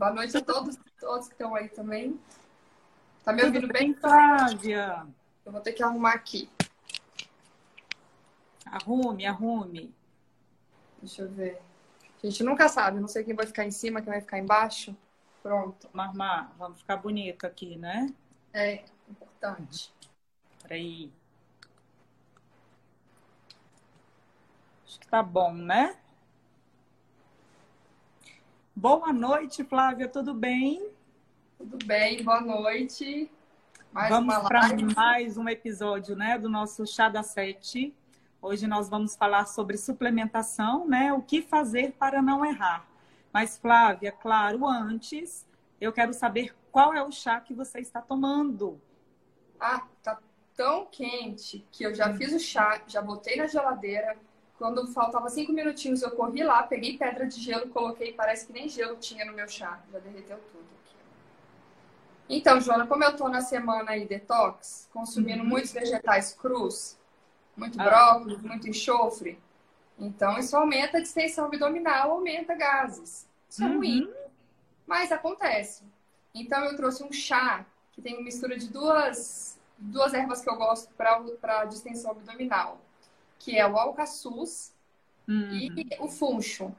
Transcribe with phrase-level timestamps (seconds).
[0.00, 2.18] Boa noite a todos, todos que estão aí também.
[3.22, 5.06] Tá me ouvindo bem, Flávia?
[5.44, 6.48] Eu vou ter que arrumar aqui.
[8.64, 9.94] Arrume, arrume.
[11.02, 11.60] Deixa eu ver.
[12.02, 14.96] A gente nunca sabe, não sei quem vai ficar em cima, quem vai ficar embaixo.
[15.42, 15.86] Pronto.
[15.92, 18.06] Vamos arrumar, vamos ficar bonito aqui, né?
[18.54, 19.92] É importante.
[20.62, 21.12] Peraí.
[24.86, 25.94] Acho que tá bom, né?
[28.80, 30.90] Boa noite, Flávia, tudo bem?
[31.58, 33.30] Tudo bem, boa noite.
[33.92, 37.94] Mais vamos para mais um episódio né, do nosso Chá da Sete.
[38.40, 41.12] Hoje nós vamos falar sobre suplementação, né?
[41.12, 42.86] O que fazer para não errar.
[43.30, 45.46] Mas, Flávia, claro, antes
[45.78, 48.80] eu quero saber qual é o chá que você está tomando.
[49.60, 50.18] Ah, tá
[50.56, 54.16] tão quente que eu já fiz o chá, já botei na geladeira.
[54.60, 58.68] Quando faltava cinco minutinhos, eu corri lá, peguei pedra de gelo, coloquei, parece que nem
[58.68, 59.80] gelo tinha no meu chá.
[59.90, 60.96] Já derreteu tudo aqui.
[62.28, 65.48] Então, Joana, como eu tô na semana aí detox, consumindo uhum.
[65.48, 66.98] muitos vegetais crus,
[67.56, 67.84] muito ah.
[67.84, 69.38] brócolis, muito enxofre.
[69.98, 73.26] Então, isso aumenta a distensão abdominal, aumenta gases.
[73.48, 73.72] Isso é uhum.
[73.72, 74.12] é ruim,
[74.86, 75.84] mas acontece.
[76.34, 80.56] Então, eu trouxe um chá que tem uma mistura de duas, duas ervas que eu
[80.56, 82.78] gosto para distensão abdominal,
[83.40, 84.72] que é o alcaçuz
[85.26, 85.50] uhum.
[85.52, 86.72] e o funcho.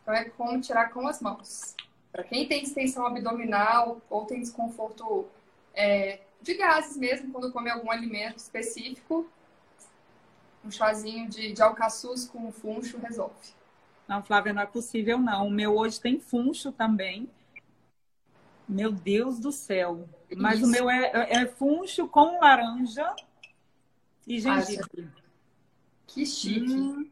[0.00, 1.74] Então, é como tirar com as mãos.
[2.10, 5.28] Para quem tem distensão abdominal ou tem desconforto
[5.74, 9.28] é, de gases mesmo, quando come algum alimento específico,
[10.64, 13.54] um chazinho de, de alcaçuz com funcho resolve.
[14.06, 15.48] Não, Flávia, não é possível não.
[15.48, 17.28] O meu hoje tem funcho também.
[18.68, 20.08] Meu Deus do céu.
[20.36, 20.66] Mas Isso.
[20.66, 23.14] o meu é, é, é funcho com laranja
[24.26, 25.10] e gengibre.
[26.12, 26.72] Que chique.
[26.72, 27.10] Hum.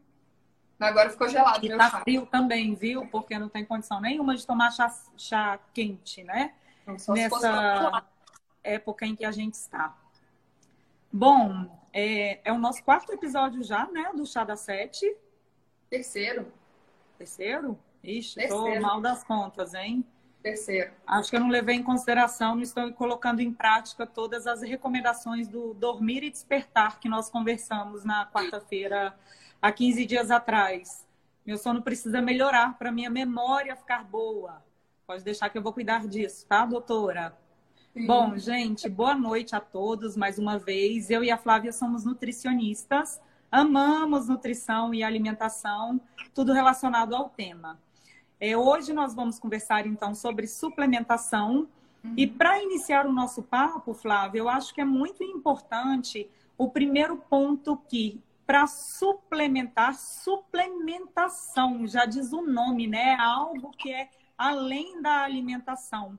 [0.79, 1.65] Agora ficou gelado.
[1.65, 2.01] E tá chá.
[2.01, 3.05] frio também, viu?
[3.07, 6.53] Porque não tem condição nenhuma de tomar chá, chá quente, né?
[6.85, 8.03] Nessa
[8.63, 9.95] época em que a gente está.
[11.11, 14.11] Bom, é, é o nosso quarto episódio já, né?
[14.15, 15.15] Do Chá da Sete.
[15.89, 16.51] Terceiro.
[17.17, 17.77] Terceiro?
[18.03, 18.75] Ixi, Terceiro.
[18.75, 20.05] tô mal das contas, hein?
[20.41, 20.91] Terceiro.
[21.05, 25.49] Acho que eu não levei em consideração, não estou colocando em prática todas as recomendações
[25.49, 29.13] do Dormir e Despertar que nós conversamos na quarta-feira,
[29.61, 31.05] há 15 dias atrás.
[31.45, 34.63] Meu sono precisa melhorar para minha memória ficar boa.
[35.05, 37.37] Pode deixar que eu vou cuidar disso, tá, doutora?
[38.05, 41.09] Bom, gente, boa noite a todos mais uma vez.
[41.09, 43.19] Eu e a Flávia somos nutricionistas,
[43.51, 45.99] amamos nutrição e alimentação,
[46.33, 47.77] tudo relacionado ao tema.
[48.39, 51.67] É, hoje nós vamos conversar então sobre suplementação.
[52.03, 52.13] Uhum.
[52.15, 57.17] E para iniciar o nosso papo, Flávia, eu acho que é muito importante o primeiro
[57.17, 63.15] ponto que para suplementar, suplementação, já diz o nome, né?
[63.19, 66.17] Algo que é além da alimentação.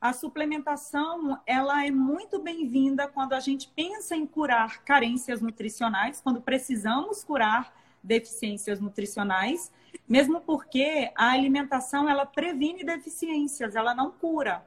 [0.00, 6.40] A suplementação, ela é muito bem-vinda quando a gente pensa em curar carências nutricionais, quando
[6.40, 9.72] precisamos curar deficiências nutricionais,
[10.08, 14.66] mesmo porque a alimentação ela previne deficiências, ela não cura.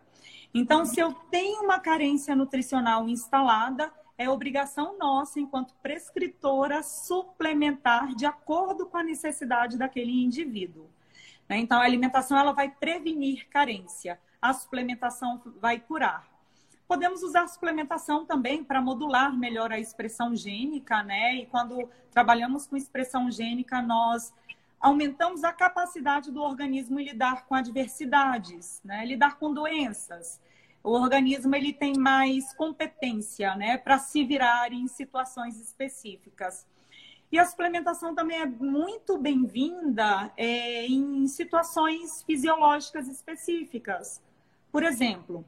[0.53, 8.25] Então, se eu tenho uma carência nutricional instalada, é obrigação nossa, enquanto prescritora, suplementar de
[8.25, 10.89] acordo com a necessidade daquele indivíduo.
[11.47, 11.57] Né?
[11.57, 16.27] Então, a alimentação ela vai prevenir carência a suplementação vai curar.
[16.87, 21.35] Podemos usar a suplementação também para modular melhor a expressão gênica, né?
[21.35, 24.33] E quando trabalhamos com expressão gênica, nós
[24.79, 29.05] aumentamos a capacidade do organismo em lidar com adversidades, né?
[29.05, 30.39] Lidar com doenças.
[30.83, 36.65] O organismo ele tem mais competência, né, para se virar em situações específicas.
[37.31, 44.21] E a suplementação também é muito bem-vinda é, em situações fisiológicas específicas.
[44.71, 45.45] Por exemplo,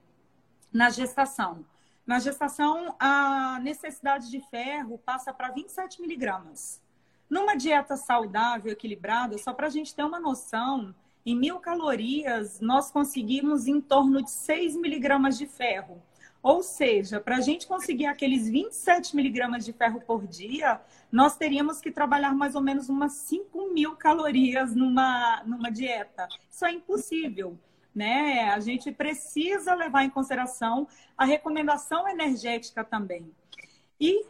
[0.71, 1.65] na gestação.
[2.05, 6.81] Na gestação, a necessidade de ferro passa para 27 miligramas.
[7.31, 10.93] Numa dieta saudável, equilibrada, só para a gente ter uma noção,
[11.25, 16.03] em mil calorias, nós conseguimos em torno de 6 miligramas de ferro.
[16.43, 21.79] Ou seja, para a gente conseguir aqueles 27 miligramas de ferro por dia, nós teríamos
[21.79, 26.27] que trabalhar mais ou menos umas 5 mil calorias numa, numa dieta.
[26.49, 27.57] Isso é impossível
[27.93, 28.49] né?
[28.51, 30.87] A gente precisa levar em consideração
[31.17, 33.29] a recomendação energética também.
[33.99, 34.25] E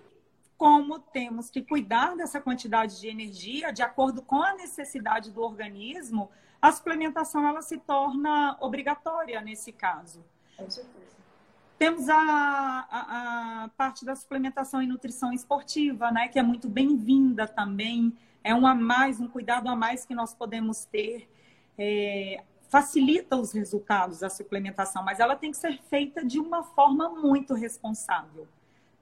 [0.61, 6.29] como temos que cuidar dessa quantidade de energia de acordo com a necessidade do organismo,
[6.61, 10.23] a suplementação ela se torna obrigatória nesse caso.
[10.55, 11.15] Com certeza.
[11.79, 17.47] Temos a, a, a, parte da suplementação e nutrição esportiva, né, que é muito bem-vinda
[17.47, 18.15] também.
[18.43, 21.27] É um a mais, um cuidado a mais que nós podemos ter.
[21.75, 27.09] É, facilita os resultados da suplementação, mas ela tem que ser feita de uma forma
[27.09, 28.47] muito responsável.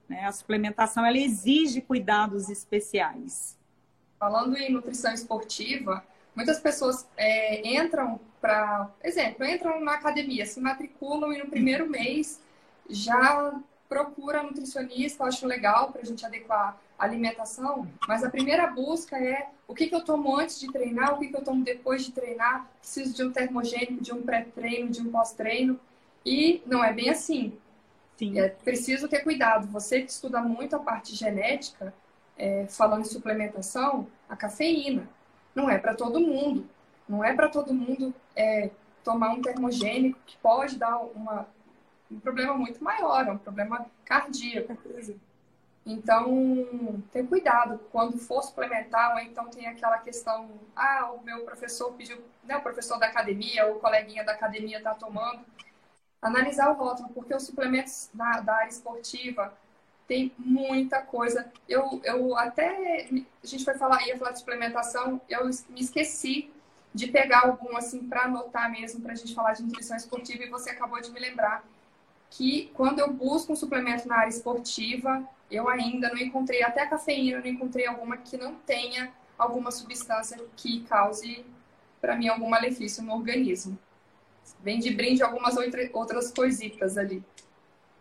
[0.10, 0.26] Né?
[0.26, 3.58] A suplementação ela exige cuidados especiais.
[4.20, 6.04] Falando em nutrição esportiva,
[6.36, 12.42] muitas pessoas é, entram para, exemplo, entram na academia, se matriculam e no primeiro mês
[12.90, 13.54] já
[13.88, 19.18] procura nutricionista, eu acho legal para a gente adequar a alimentação, mas a primeira busca
[19.18, 22.06] é o que, que eu tomo antes de treinar, o que, que eu tomo depois
[22.06, 25.80] de treinar, preciso de um termogênico, de um pré-treino, de um pós-treino,
[26.26, 27.58] e não é bem assim.
[28.20, 28.38] Sim.
[28.38, 29.66] É preciso ter cuidado.
[29.68, 31.94] Você que estuda muito a parte genética,
[32.38, 35.08] é, falando em suplementação, a cafeína
[35.56, 36.70] não é para todo mundo.
[37.08, 38.72] Não é para todo mundo é,
[39.06, 41.48] tomar um termogênico que pode dar uma,
[42.12, 44.78] um problema muito maior, é um problema cardíaco.
[45.86, 51.94] Então, ter cuidado quando for suplementar, ou então tem aquela questão, ah, o meu professor
[51.94, 55.40] pediu, né, o professor da academia, ou o coleguinha da academia está tomando.
[56.22, 59.54] Analisar o rótulo, porque os suplementos da, da área esportiva
[60.08, 61.52] tem muita coisa.
[61.68, 63.08] Eu, eu até,
[63.44, 66.52] a gente foi falar, ia falar de suplementação, eu me esqueci
[66.94, 70.50] de pegar algum assim para anotar mesmo, para a gente falar de nutrição esportiva, e
[70.50, 71.64] você acabou de me lembrar
[72.30, 76.88] que quando eu busco um suplemento na área esportiva, eu ainda não encontrei, até a
[76.88, 81.46] cafeína, não encontrei alguma que não tenha alguma substância que cause,
[82.02, 83.78] para mim, algum malefício no organismo.
[84.64, 87.24] Vem de brinde algumas outras coisitas ali.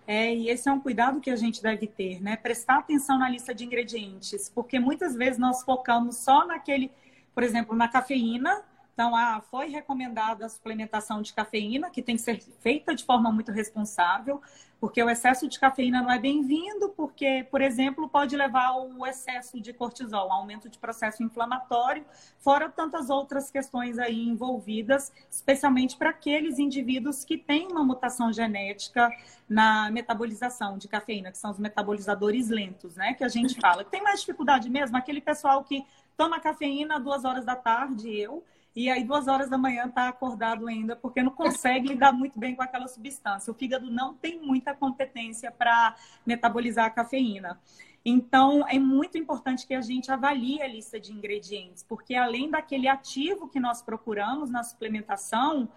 [0.06, 2.34] É, e esse é um cuidado que a gente deve ter, né?
[2.36, 6.90] Prestar atenção na lista de ingredientes, porque muitas vezes nós focamos só naquele,
[7.34, 8.62] por exemplo, na cafeína,
[8.98, 13.30] então, ah, foi recomendada a suplementação de cafeína, que tem que ser feita de forma
[13.30, 14.42] muito responsável,
[14.80, 19.60] porque o excesso de cafeína não é bem-vindo, porque, por exemplo, pode levar ao excesso
[19.60, 22.04] de cortisol, aumento de processo inflamatório,
[22.40, 29.08] fora tantas outras questões aí envolvidas, especialmente para aqueles indivíduos que têm uma mutação genética
[29.48, 33.14] na metabolização de cafeína, que são os metabolizadores lentos, né?
[33.14, 33.84] Que a gente fala.
[33.84, 35.86] Tem mais dificuldade mesmo, aquele pessoal que
[36.16, 38.42] toma cafeína duas horas da tarde, eu
[38.78, 42.54] e aí duas horas da manhã está acordado ainda, porque não consegue lidar muito bem
[42.54, 43.50] com aquela substância.
[43.50, 47.60] O fígado não tem muita competência para metabolizar a cafeína.
[48.04, 52.86] Então, é muito importante que a gente avalie a lista de ingredientes, porque além daquele
[52.86, 55.68] ativo que nós procuramos na suplementação,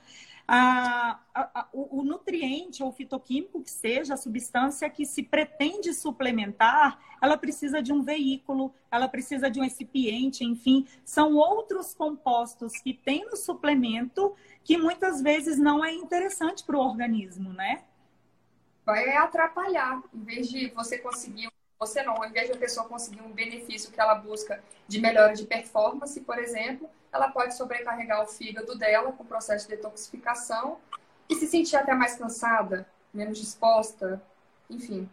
[0.47, 6.99] a, a, o, o, nutriente ou fitoquímico que seja, a substância que se pretende suplementar,
[7.21, 12.93] ela precisa de um veículo, ela precisa de um recipiente, enfim, são outros compostos que
[12.93, 17.83] tem no suplemento que muitas vezes não é interessante para o organismo, né?
[18.85, 21.49] Vai atrapalhar, em vez de você conseguir
[21.81, 25.33] você não, ao invés de a pessoa conseguir um benefício que ela busca de melhora
[25.33, 30.77] de performance, por exemplo, ela pode sobrecarregar o fígado dela com o processo de detoxificação
[31.29, 34.21] e se sentir até mais cansada, menos disposta,
[34.69, 35.09] enfim.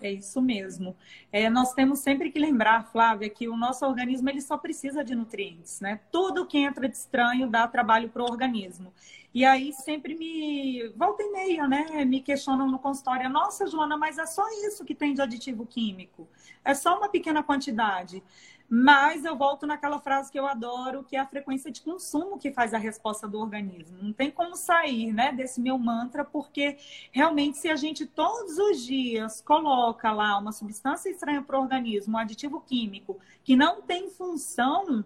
[0.00, 0.96] É isso mesmo.
[1.32, 5.14] É, nós temos sempre que lembrar, Flávia, que o nosso organismo ele só precisa de
[5.14, 6.00] nutrientes, né?
[6.12, 8.92] Tudo que entra de estranho dá trabalho para o organismo.
[9.34, 12.04] E aí sempre me volta e meia, né?
[12.04, 16.28] Me questionam no consultório: Nossa, Joana, mas é só isso que tem de aditivo químico?
[16.64, 18.22] É só uma pequena quantidade.
[18.70, 22.52] Mas eu volto naquela frase que eu adoro, que é a frequência de consumo que
[22.52, 23.96] faz a resposta do organismo.
[24.02, 26.76] Não tem como sair né, desse meu mantra, porque
[27.10, 32.14] realmente, se a gente todos os dias coloca lá uma substância estranha para o organismo,
[32.14, 35.02] um aditivo químico, que não tem função,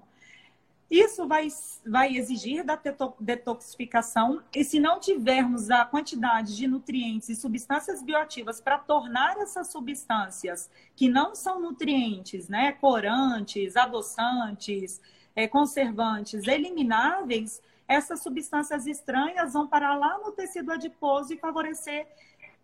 [0.90, 1.48] isso vai,
[1.86, 2.78] vai exigir da
[3.18, 9.68] detoxificação, e se não tivermos a quantidade de nutrientes e substâncias bioativas para tornar essas
[9.68, 15.00] substâncias que não são nutrientes, né, corantes, adoçantes,
[15.34, 22.06] é, conservantes, elimináveis, essas substâncias estranhas vão parar lá no tecido adiposo e favorecer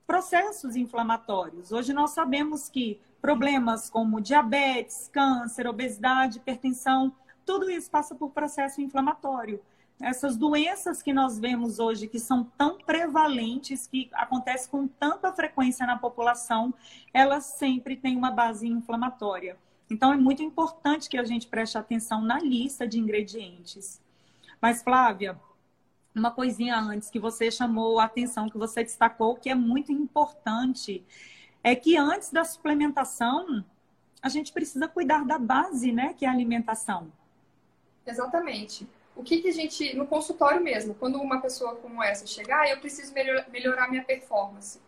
[0.07, 1.71] processos inflamatórios.
[1.71, 7.13] Hoje nós sabemos que problemas como diabetes, câncer, obesidade, hipertensão,
[7.49, 9.59] tudo isso passa por processo inflamatório.
[9.99, 15.87] Essas doenças que nós vemos hoje, que são tão prevalentes, que acontecem com tanta frequência
[15.87, 16.75] na população,
[17.11, 19.57] elas sempre têm uma base inflamatória.
[19.89, 23.99] Então, é muito importante que a gente preste atenção na lista de ingredientes.
[24.61, 25.41] Mas, Flávia,
[26.15, 31.03] uma coisinha antes que você chamou a atenção, que você destacou, que é muito importante,
[31.65, 33.65] é que antes da suplementação,
[34.21, 37.11] a gente precisa cuidar da base, né, que é a alimentação.
[38.09, 38.89] Exatamente.
[39.15, 42.71] O que, que a gente, no consultório mesmo, quando uma pessoa como essa chegar, ah,
[42.71, 43.13] eu preciso
[43.51, 44.81] melhorar minha performance.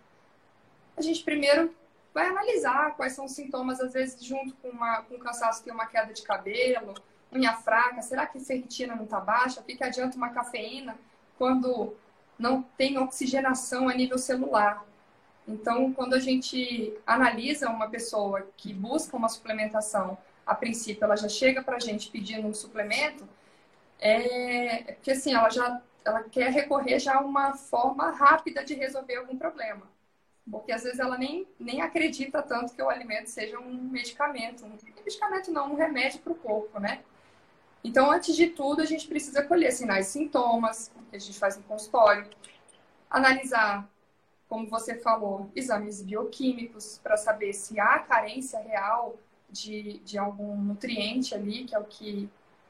[0.97, 1.75] A gente primeiro
[2.15, 5.87] vai analisar quais são os sintomas, às vezes junto com, uma, com cansaço tem uma
[5.87, 6.95] queda de cabelo,
[7.33, 8.03] unha fraca?
[8.03, 9.61] Será que ferritina não está baixa?
[9.61, 10.97] O que, que adianta uma cafeína
[11.37, 11.95] quando
[12.39, 14.85] não tem oxigenação a nível celular?
[15.47, 20.17] Então, quando a gente analisa uma pessoa que busca uma suplementação,
[20.50, 23.26] a princípio ela já chega para a gente pedindo um suplemento,
[24.00, 29.16] é porque assim, ela já ela quer recorrer já a uma forma rápida de resolver
[29.16, 29.83] algum problema.
[30.50, 34.64] Porque às vezes ela nem, nem acredita tanto que o alimento seja um medicamento.
[34.64, 37.04] Um medicamento não, um remédio para o corpo, né?
[37.85, 41.57] Então, antes de tudo, a gente precisa colher sinais e sintomas, que a gente faz
[41.57, 42.28] no consultório,
[43.09, 43.88] analisar,
[44.49, 49.16] como você falou, exames bioquímicos para saber se há carência real
[49.50, 52.28] de, de algum nutriente ali, que é o que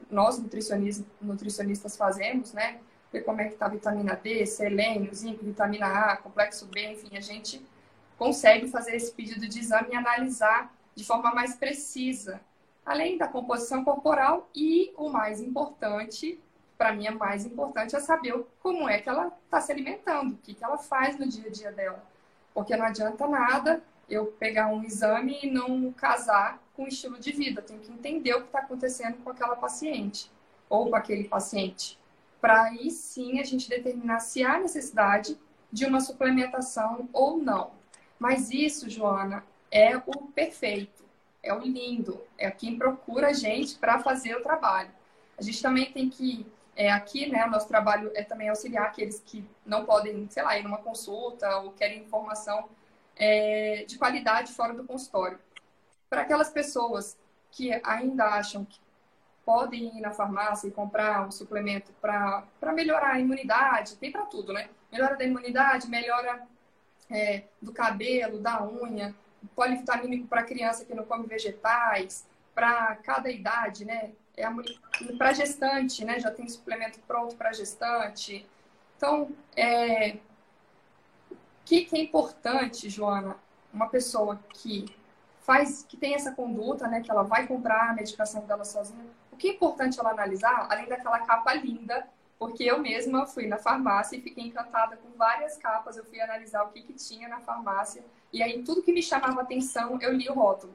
[0.09, 2.79] nós nutricionistas, nutricionistas fazemos, né?
[3.11, 7.15] Ver como é que está a vitamina D, selênio, zinco, vitamina A, complexo B, enfim,
[7.17, 7.63] a gente
[8.17, 12.41] consegue fazer esse pedido de exame e analisar de forma mais precisa,
[12.85, 16.39] além da composição corporal e o mais importante,
[16.77, 20.37] para mim é mais importante, é saber como é que ela está se alimentando, o
[20.37, 22.03] que, que ela faz no dia a dia dela.
[22.53, 27.31] Porque não adianta nada eu pegar um exame e não casar com o estilo de
[27.31, 27.61] vida.
[27.61, 30.31] Tenho que entender o que está acontecendo com aquela paciente
[30.67, 31.99] ou com aquele paciente.
[32.39, 35.37] Para aí sim a gente determinar se há necessidade
[35.71, 37.71] de uma suplementação ou não.
[38.17, 41.03] Mas isso, Joana, é o perfeito,
[41.43, 44.89] é o lindo, é quem procura a gente para fazer o trabalho.
[45.37, 46.45] A gente também tem que,
[46.75, 50.63] é, aqui, né, nosso trabalho é também auxiliar aqueles que não podem, sei lá, ir
[50.63, 52.69] numa consulta ou querem informação
[53.15, 55.39] é, de qualidade fora do consultório.
[56.11, 57.17] Para aquelas pessoas
[57.49, 58.81] que ainda acham que
[59.45, 64.51] podem ir na farmácia e comprar um suplemento para melhorar a imunidade, tem para tudo,
[64.51, 64.67] né?
[64.91, 66.45] Melhora da imunidade, melhora
[67.09, 69.15] é, do cabelo, da unha,
[69.55, 74.11] polivitamínico para criança que não come vegetais, para cada idade, né?
[74.35, 74.45] É
[75.17, 76.19] para gestante, né?
[76.19, 78.45] Já tem suplemento pronto para gestante.
[78.97, 80.17] Então, é,
[81.31, 83.37] o que, que é importante, Joana?
[83.73, 84.93] Uma pessoa que
[85.41, 87.01] faz, que tem essa conduta, né?
[87.01, 89.05] Que ela vai comprar a medicação dela sozinha.
[89.31, 92.07] O que é importante ela analisar, além daquela capa linda
[92.41, 95.95] porque eu mesma fui na farmácia e fiquei encantada com várias capas.
[95.95, 98.03] Eu fui analisar o que, que tinha na farmácia.
[98.33, 100.73] E aí, tudo que me chamava atenção, eu li o rótulo.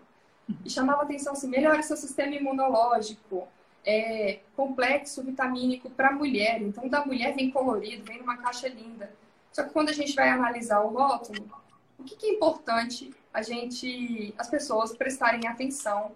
[0.64, 3.49] E chamava atenção assim: melhora seu sistema imunológico,
[3.85, 6.62] é, complexo vitamínico para mulher.
[6.62, 9.12] Então, da mulher vem colorido, vem numa caixa linda.
[9.50, 11.50] Só que quando a gente vai analisar o rótulo,
[11.99, 16.12] o que, que é importante a gente, as pessoas prestarem atenção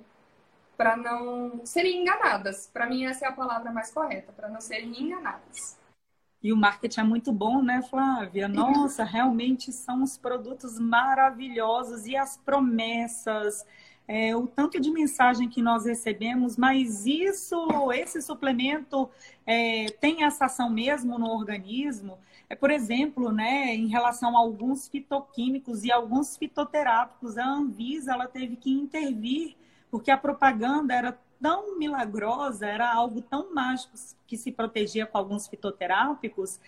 [0.74, 2.70] para não serem enganadas.
[2.72, 5.78] Para mim, essa é a palavra mais correta, para não serem enganadas.
[6.42, 8.48] E o marketing é muito bom, né, Flávia?
[8.48, 13.66] Nossa, realmente são os produtos maravilhosos e as promessas,
[14.12, 19.08] é, o tanto de mensagem que nós recebemos, mas isso, esse suplemento
[19.46, 22.18] é, tem essa ação mesmo no organismo.
[22.48, 28.26] É, por exemplo, né, em relação a alguns fitoquímicos e alguns fitoterápicos, a Anvisa ela
[28.26, 29.54] teve que intervir
[29.92, 33.94] porque a propaganda era tão milagrosa, era algo tão mágico
[34.26, 36.60] que se protegia com alguns fitoterápicos,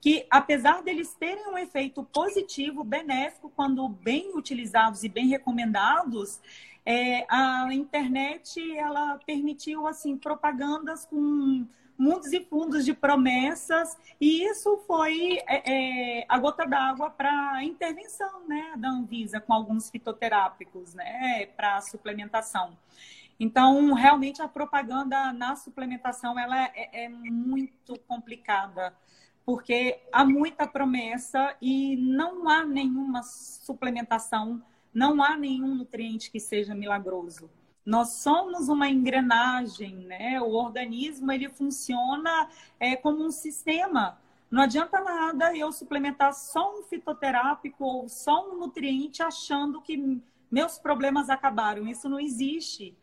[0.00, 6.40] que apesar deles terem um efeito positivo, benéfico, quando bem utilizados e bem recomendados,
[6.84, 11.66] é, a internet ela permitiu assim propagandas com
[12.00, 17.62] mundos e fundos de promessas, e isso foi é, é, a gota d'água para a
[17.62, 22.74] intervenção né, da Anvisa com alguns fitoterápicos né, para suplementação.
[23.38, 28.94] Então, realmente, a propaganda na suplementação ela é, é muito complicada,
[29.44, 36.74] porque há muita promessa e não há nenhuma suplementação, não há nenhum nutriente que seja
[36.74, 37.50] milagroso.
[37.84, 40.40] Nós somos uma engrenagem, né?
[40.40, 44.18] O organismo ele funciona é, como um sistema.
[44.50, 50.20] Não adianta nada eu suplementar só um fitoterápico ou só um nutriente achando que
[50.50, 51.86] meus problemas acabaram.
[51.86, 52.96] Isso não existe.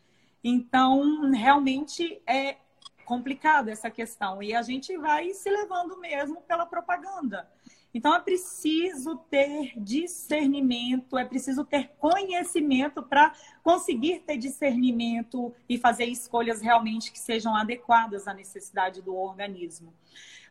[0.43, 2.57] Então, realmente é
[3.05, 4.43] complicado essa questão.
[4.43, 7.49] E a gente vai se levando mesmo pela propaganda.
[7.97, 16.05] Então é preciso ter discernimento, é preciso ter conhecimento para conseguir ter discernimento e fazer
[16.05, 19.91] escolhas realmente que sejam adequadas à necessidade do organismo.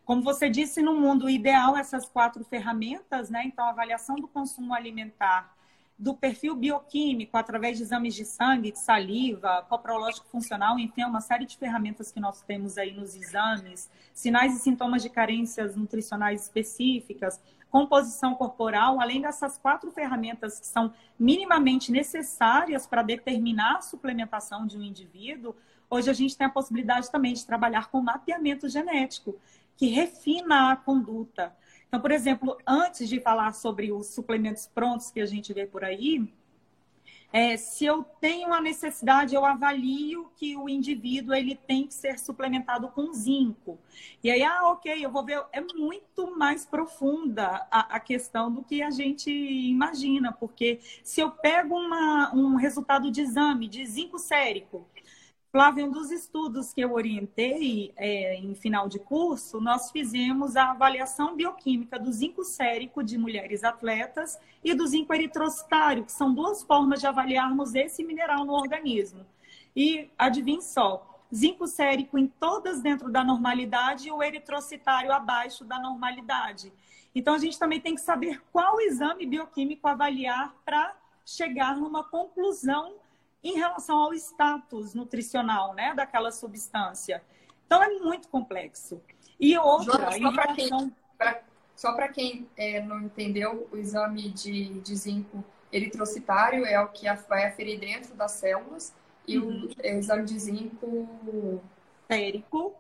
[0.05, 3.45] Como você disse, no mundo ideal, essas quatro ferramentas, né?
[3.45, 5.56] Então, avaliação do consumo alimentar,
[5.99, 11.23] do perfil bioquímico através de exames de sangue, de saliva, coprológico funcional, enfim, é uma
[11.23, 16.43] série de ferramentas que nós temos aí nos exames, sinais e sintomas de carências nutricionais
[16.43, 24.67] específicas, composição corporal, além dessas quatro ferramentas que são minimamente necessárias para determinar a suplementação
[24.67, 25.57] de um indivíduo,
[25.89, 29.39] hoje a gente tem a possibilidade também de trabalhar com mapeamento genético,
[29.77, 31.55] que refina a conduta.
[31.89, 35.85] Então, por exemplo, antes de falar sobre os suplementos prontos que a gente vê por
[35.85, 36.29] aí,
[37.33, 42.19] é, se eu tenho a necessidade, eu avalio que o indivíduo ele tem que ser
[42.19, 43.79] suplementado com zinco.
[44.23, 45.45] E aí, ah, ok, eu vou ver.
[45.53, 51.31] É muito mais profunda a, a questão do que a gente imagina, porque se eu
[51.31, 54.87] pego uma, um resultado de exame de zinco sérico,
[55.51, 60.71] Flávio, um dos estudos que eu orientei é, em final de curso, nós fizemos a
[60.73, 66.63] avaliação bioquímica do zinco sérico de mulheres atletas e do zinco eritrocitário, que são duas
[66.63, 69.25] formas de avaliarmos esse mineral no organismo.
[69.75, 75.79] E adivinhe só, zinco sérico em todas dentro da normalidade e o eritrocitário abaixo da
[75.79, 76.73] normalidade.
[77.15, 82.95] Então, a gente também tem que saber qual exame bioquímico avaliar para chegar numa conclusão
[83.49, 87.23] em relação ao status nutricional né, daquela substância.
[87.67, 89.01] Então, é muito complexo.
[89.39, 90.79] E outra, Joana, só para relação...
[90.81, 90.95] quem,
[92.09, 97.79] quem é, não entendeu, o exame de, de zinco eritrocitário é o que vai aferir
[97.79, 98.95] dentro das células
[99.27, 99.69] e uhum.
[99.69, 101.61] o exame de zinco
[102.09, 102.75] férico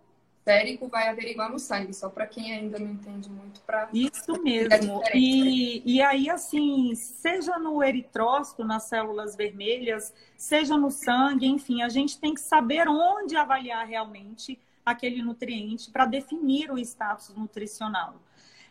[0.47, 5.03] férico vai averiguar no sangue, só para quem ainda não entende muito para Isso mesmo.
[5.13, 11.89] E, e aí, assim, seja no eritrócito, nas células vermelhas, seja no sangue, enfim, a
[11.89, 18.15] gente tem que saber onde avaliar realmente aquele nutriente para definir o status nutricional.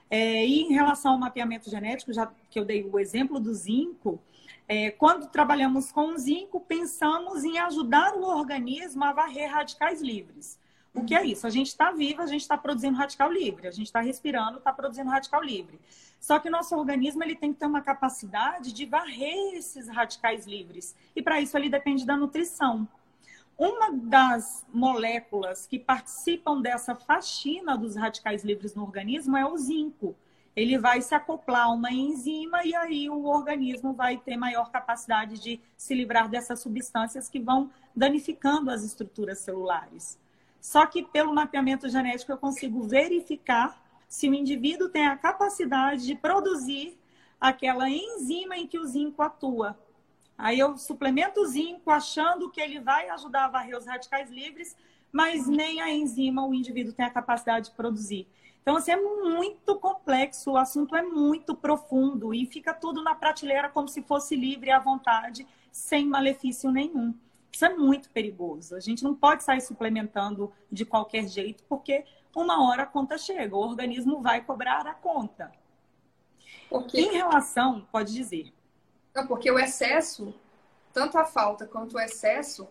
[0.09, 4.17] É, e em relação ao mapeamento genético, já que eu dei o exemplo do zinco,
[4.65, 10.57] é, quando trabalhamos com o zinco, pensamos em ajudar o organismo a varrer radicais livres.
[10.95, 11.45] O que é isso?
[11.45, 14.71] A gente está vivo, a gente está produzindo radical livre, a gente está respirando, está
[14.71, 15.77] produzindo radical livre.
[16.19, 20.47] Só que o nosso organismo ele tem que ter uma capacidade de varrer esses radicais
[20.47, 20.95] livres.
[21.13, 22.87] E para isso ele depende da nutrição.
[23.57, 30.15] Uma das moléculas que participam dessa faxina dos radicais livres no organismo é o zinco.
[30.55, 35.37] Ele vai se acoplar a uma enzima e aí o organismo vai ter maior capacidade
[35.39, 40.17] de se livrar dessas substâncias que vão danificando as estruturas celulares.
[40.65, 46.15] Só que pelo mapeamento genético eu consigo verificar se o indivíduo tem a capacidade de
[46.15, 46.97] produzir
[47.39, 49.77] aquela enzima em que o zinco atua.
[50.35, 54.75] Aí eu suplemento o zinco achando que ele vai ajudar a varrer os radicais livres,
[55.11, 58.27] mas nem a enzima o indivíduo tem a capacidade de produzir.
[58.63, 63.69] Então, assim, é muito complexo, o assunto é muito profundo e fica tudo na prateleira
[63.69, 67.13] como se fosse livre à vontade, sem malefício nenhum.
[67.55, 68.75] Isso é muito perigoso.
[68.75, 72.03] A gente não pode sair suplementando de qualquer jeito, porque
[72.35, 75.49] uma hora a conta chega, o organismo vai cobrar a conta.
[76.69, 76.99] Porque...
[76.99, 78.51] Em relação, pode dizer.
[79.15, 80.35] Não, porque o excesso,
[80.91, 82.67] tanto a falta quanto o excesso,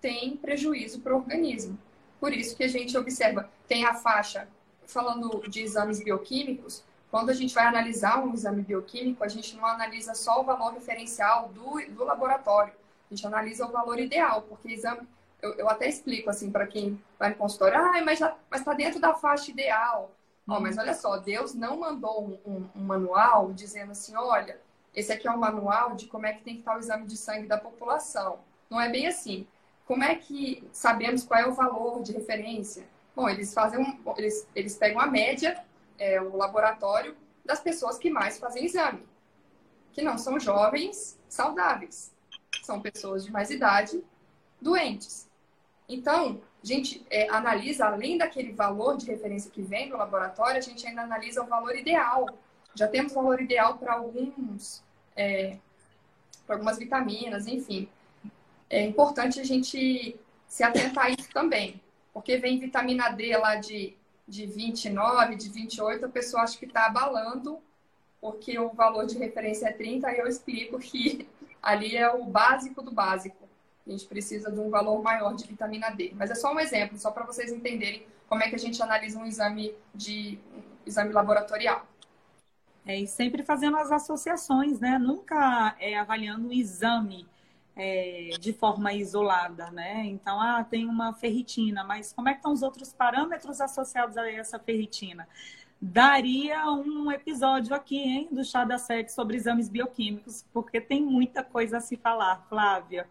[0.00, 1.78] tem prejuízo para o organismo.
[2.18, 4.48] Por isso que a gente observa, tem a faixa,
[4.86, 9.66] falando de exames bioquímicos, quando a gente vai analisar um exame bioquímico, a gente não
[9.66, 12.72] analisa só o valor referencial do, do laboratório,
[13.12, 15.06] a gente analisa o valor ideal, porque exame,
[15.40, 18.20] eu, eu até explico assim para quem vai no consultório, ah, mas
[18.54, 20.10] está dentro da faixa ideal.
[20.48, 24.58] Ó, mas olha só, Deus não mandou um, um, manual dizendo assim, olha,
[24.94, 27.16] esse aqui é um manual de como é que tem que estar o exame de
[27.16, 28.40] sangue da população.
[28.68, 29.46] Não é bem assim.
[29.86, 32.84] Como é que sabemos qual é o valor de referência?
[33.14, 35.62] Bom, eles fazem um, eles, eles pegam a média,
[35.98, 39.06] é, o laboratório das pessoas que mais fazem exame,
[39.92, 42.12] que não são jovens saudáveis
[42.62, 44.02] são pessoas de mais idade
[44.60, 45.28] doentes.
[45.88, 50.62] Então, a gente é, analisa, além daquele valor de referência que vem do laboratório, a
[50.62, 52.26] gente ainda analisa o valor ideal.
[52.74, 54.82] Já temos valor ideal para alguns,
[55.16, 55.58] é,
[56.46, 57.88] para algumas vitaminas, enfim.
[58.70, 61.80] É importante a gente se atentar a isso também,
[62.12, 63.96] porque vem vitamina D lá de,
[64.26, 67.58] de 29, de 28, a pessoa acha que está abalando,
[68.20, 71.28] porque o valor de referência é 30, aí eu explico que
[71.62, 73.48] ali é o básico do básico.
[73.86, 76.12] A gente precisa de um valor maior de vitamina D.
[76.14, 79.18] Mas é só um exemplo, só para vocês entenderem como é que a gente analisa
[79.18, 81.86] um exame de um exame laboratorial.
[82.84, 84.98] É, e sempre fazendo as associações, né?
[84.98, 87.28] Nunca é, avaliando um exame
[87.76, 90.04] é, de forma isolada, né?
[90.06, 94.30] Então, ah, tem uma ferritina, mas como é que estão os outros parâmetros associados a
[94.30, 95.28] essa ferritina?
[95.84, 101.42] Daria um episódio aqui, hein, do Chá da Sete sobre exames bioquímicos, porque tem muita
[101.42, 103.08] coisa a se falar, Flávia.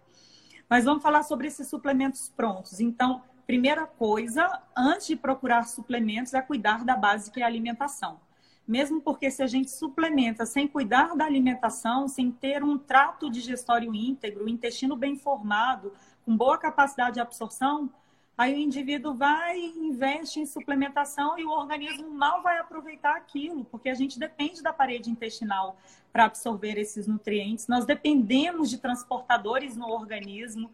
[0.69, 2.79] Mas vamos falar sobre esses suplementos prontos.
[2.79, 8.21] Então, primeira coisa, antes de procurar suplementos, é cuidar da base que é a alimentação.
[8.67, 13.93] mesmo porque se a gente suplementa sem cuidar da alimentação, sem ter um trato digestório
[13.93, 17.89] íntegro, intestino bem formado, com boa capacidade de absorção,
[18.37, 23.89] aí o indivíduo vai investe em suplementação e o organismo mal vai aproveitar aquilo, porque
[23.89, 25.77] a gente depende da parede intestinal
[26.11, 27.67] para absorver esses nutrientes.
[27.67, 30.71] Nós dependemos de transportadores no organismo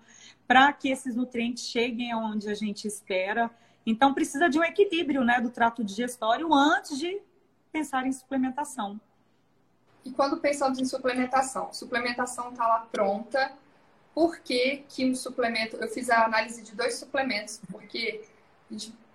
[0.47, 3.51] para que esses nutrientes cheguem aonde a gente espera.
[3.85, 7.21] Então precisa de um equilíbrio, né, do trato digestório antes de
[7.71, 8.99] pensar em suplementação.
[10.03, 13.51] E quando pensamos em suplementação, suplementação está lá pronta.
[14.17, 15.75] Por que, que um suplemento?
[15.75, 18.23] Eu fiz a análise de dois suplementos, porque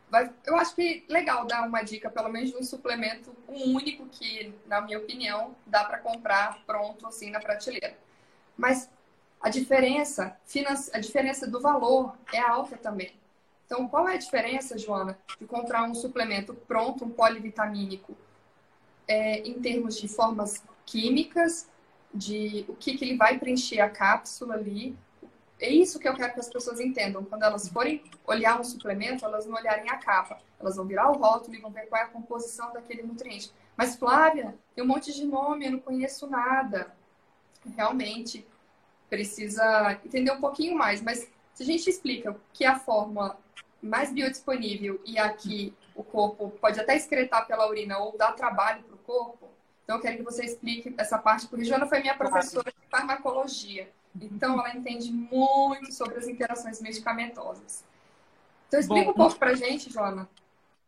[0.09, 3.75] vai, eu acho que é legal dar uma dica, pelo menos de um suplemento, um
[3.75, 7.99] único que, na minha opinião, dá para comprar pronto assim na prateleira.
[8.57, 8.89] Mas
[9.41, 10.37] a diferença,
[10.93, 13.13] a diferença do valor é alta também.
[13.67, 18.17] Então, qual é a diferença, Joana, de comprar um suplemento pronto, um polivitamínico,
[19.09, 21.69] é, em termos de formas químicas,
[22.13, 24.97] de o que, que ele vai preencher a cápsula ali.
[25.61, 27.25] É isso que eu quero que as pessoas entendam.
[27.25, 30.39] Quando elas forem olhar um suplemento, elas não olharem a capa.
[30.59, 33.53] Elas vão virar o rótulo e vão ver qual é a composição daquele nutriente.
[33.77, 36.95] Mas, Flávia, tem um monte de nome, eu não conheço nada.
[37.77, 38.47] Realmente,
[39.09, 41.01] precisa entender um pouquinho mais.
[41.01, 43.39] Mas se a gente explica que é a forma
[43.83, 48.95] mais biodisponível e aqui o corpo pode até excretar pela urina ou dar trabalho para
[48.95, 49.42] o corpo.
[49.85, 53.91] Então, eu quero que você explique essa parte, porque Joana foi minha professora de farmacologia.
[54.21, 57.85] Então, ela entende muito sobre as interações medicamentosas.
[58.69, 60.29] Então, explica Bom, um pouco para a gente, Joana.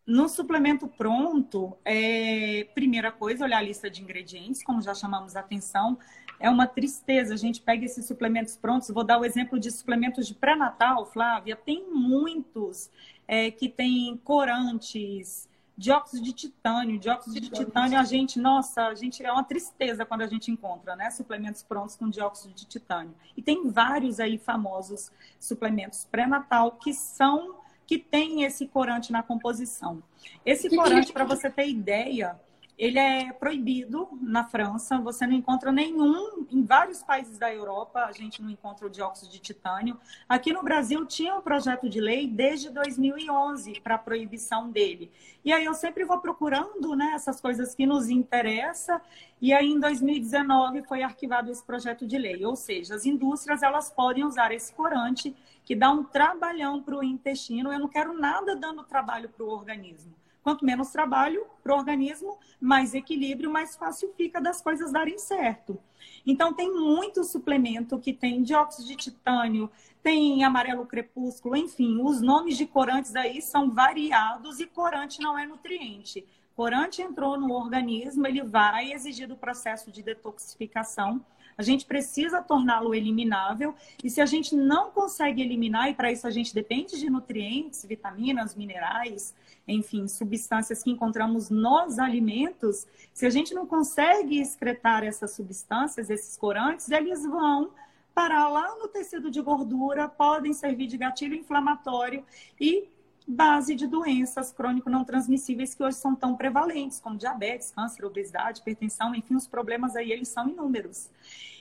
[0.06, 5.40] No suplemento pronto, é, primeira coisa, olhar a lista de ingredientes, como já chamamos a
[5.40, 5.98] atenção.
[6.38, 8.90] É uma tristeza, a gente pega esses suplementos prontos.
[8.90, 11.56] Vou dar o exemplo de suplementos de pré-natal, Flávia.
[11.56, 12.90] Tem muitos
[13.26, 16.98] é, que tem corantes, dióxido de titânio.
[16.98, 20.94] Dióxido de titânio, a gente, nossa, a gente é uma tristeza quando a gente encontra,
[20.96, 21.10] né?
[21.10, 23.14] Suplementos prontos com dióxido de titânio.
[23.36, 27.56] E tem vários aí famosos suplementos pré-natal que são
[27.86, 30.02] que tem esse corante na composição.
[30.44, 32.40] Esse corante, para você ter ideia,
[32.76, 38.12] ele é proibido na França, você não encontra nenhum, em vários países da Europa, a
[38.12, 39.96] gente não encontra o dióxido de titânio.
[40.28, 45.10] Aqui no Brasil tinha um projeto de lei desde 2011 para a proibição dele.
[45.44, 49.00] E aí eu sempre vou procurando né, essas coisas que nos interessam,
[49.40, 52.44] e aí em 2019 foi arquivado esse projeto de lei.
[52.44, 55.34] Ou seja, as indústrias elas podem usar esse corante
[55.64, 57.72] que dá um trabalhão para o intestino.
[57.72, 60.12] Eu não quero nada dando trabalho para o organismo.
[60.44, 65.80] Quanto menos trabalho para o organismo, mais equilíbrio, mais fácil fica das coisas darem certo.
[66.26, 69.70] Então, tem muito suplemento que tem dióxido de titânio,
[70.02, 75.46] tem amarelo crepúsculo, enfim, os nomes de corantes aí são variados e corante não é
[75.46, 76.22] nutriente.
[76.54, 81.24] Corante entrou no organismo, ele vai exigir o processo de detoxificação
[81.56, 83.74] a gente precisa torná-lo eliminável.
[84.02, 87.84] E se a gente não consegue eliminar, e para isso a gente depende de nutrientes,
[87.84, 89.34] vitaminas, minerais,
[89.66, 96.36] enfim, substâncias que encontramos nos alimentos, se a gente não consegue excretar essas substâncias, esses
[96.36, 97.70] corantes, eles vão
[98.14, 102.24] parar lá no tecido de gordura, podem servir de gatilho inflamatório
[102.60, 102.88] e
[103.26, 108.60] base de doenças crônico não transmissíveis que hoje são tão prevalentes, como diabetes, câncer, obesidade,
[108.60, 111.10] hipertensão, enfim, os problemas aí eles são inúmeros.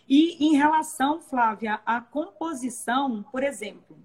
[0.08, 3.98] E em relação, Flávia, à composição, por exemplo,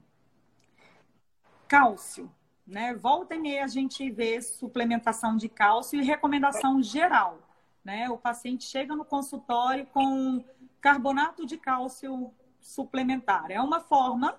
[1.67, 2.31] cálcio,
[2.67, 2.95] né?
[2.95, 7.39] Volta e meia a gente vê suplementação de cálcio e recomendação geral,
[7.85, 8.09] né?
[8.09, 10.45] O paciente chega no consultório com
[10.81, 13.51] carbonato de cálcio suplementar.
[13.51, 14.39] É uma forma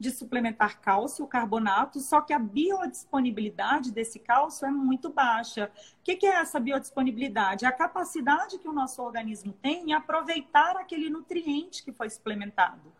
[0.00, 5.70] de suplementar cálcio, carbonato, só que a biodisponibilidade desse cálcio é muito baixa.
[6.00, 7.66] O que, é essa biodisponibilidade?
[7.66, 12.90] É a capacidade que o nosso organismo tem em aproveitar aquele nutriente que foi suplementado.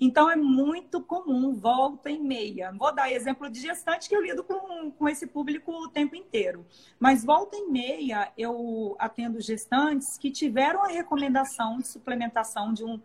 [0.00, 2.72] Então, é muito comum, volta e meia.
[2.78, 6.64] Vou dar exemplo de gestante que eu lido com, com esse público o tempo inteiro.
[7.00, 13.00] Mas volta e meia, eu atendo gestantes que tiveram a recomendação de suplementação de um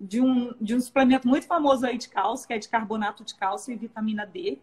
[0.00, 3.34] de um, de um suplemento muito famoso aí de cálcio, que é de carbonato de
[3.34, 4.58] cálcio e vitamina D.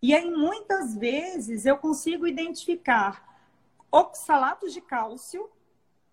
[0.00, 3.26] E aí, muitas vezes, eu consigo identificar
[3.90, 5.48] oxalatos de cálcio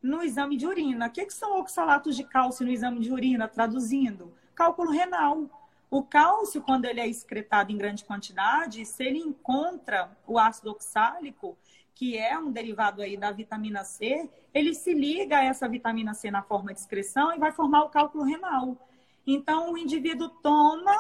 [0.01, 1.07] no exame de urina.
[1.07, 3.47] O que, que são oxalatos de cálcio no exame de urina?
[3.47, 5.49] Traduzindo, cálculo renal.
[5.89, 11.57] O cálcio, quando ele é excretado em grande quantidade, se ele encontra o ácido oxálico,
[11.95, 16.29] que é um derivado aí da vitamina C, ele se liga a essa vitamina C
[16.29, 18.77] na forma de excreção e vai formar o cálculo renal.
[19.25, 20.95] Então, o indivíduo toma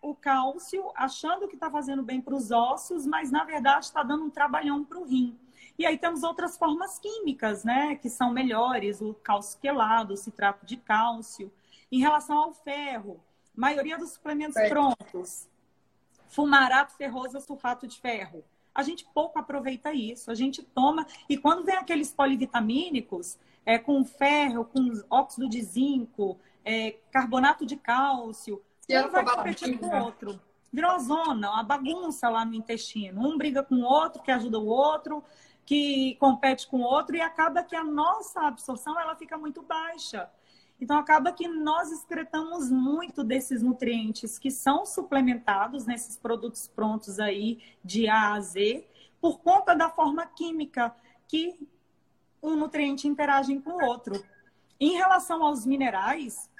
[0.00, 4.24] o cálcio achando que está fazendo bem para os ossos, mas na verdade está dando
[4.24, 5.36] um trabalhão para o rim.
[5.78, 10.64] E aí temos outras formas químicas, né, que são melhores, o cálcio quelado, o citrato
[10.64, 11.52] de cálcio.
[11.92, 13.20] Em relação ao ferro,
[13.54, 14.68] maioria dos suplementos é.
[14.68, 15.46] prontos,
[16.28, 18.42] fumarato ferroso sulfato de ferro.
[18.76, 24.04] A gente pouco aproveita isso, a gente toma e quando vem aqueles polivitamínicos, é, com
[24.04, 30.40] ferro, com óxido de zinco, é, carbonato de cálcio, um vai competir com o outro.
[30.72, 33.26] Virou uma zona, uma bagunça lá no intestino.
[33.26, 35.24] Um briga com o outro, que ajuda o outro,
[35.64, 40.30] que compete com o outro, e acaba que a nossa absorção ela fica muito baixa.
[40.80, 47.60] Então, acaba que nós excretamos muito desses nutrientes que são suplementados nesses produtos prontos aí,
[47.82, 48.86] de A a Z,
[49.20, 50.94] por conta da forma química
[51.26, 51.66] que
[52.42, 54.22] um nutriente interage com o outro.
[54.78, 56.50] Em relação aos minerais,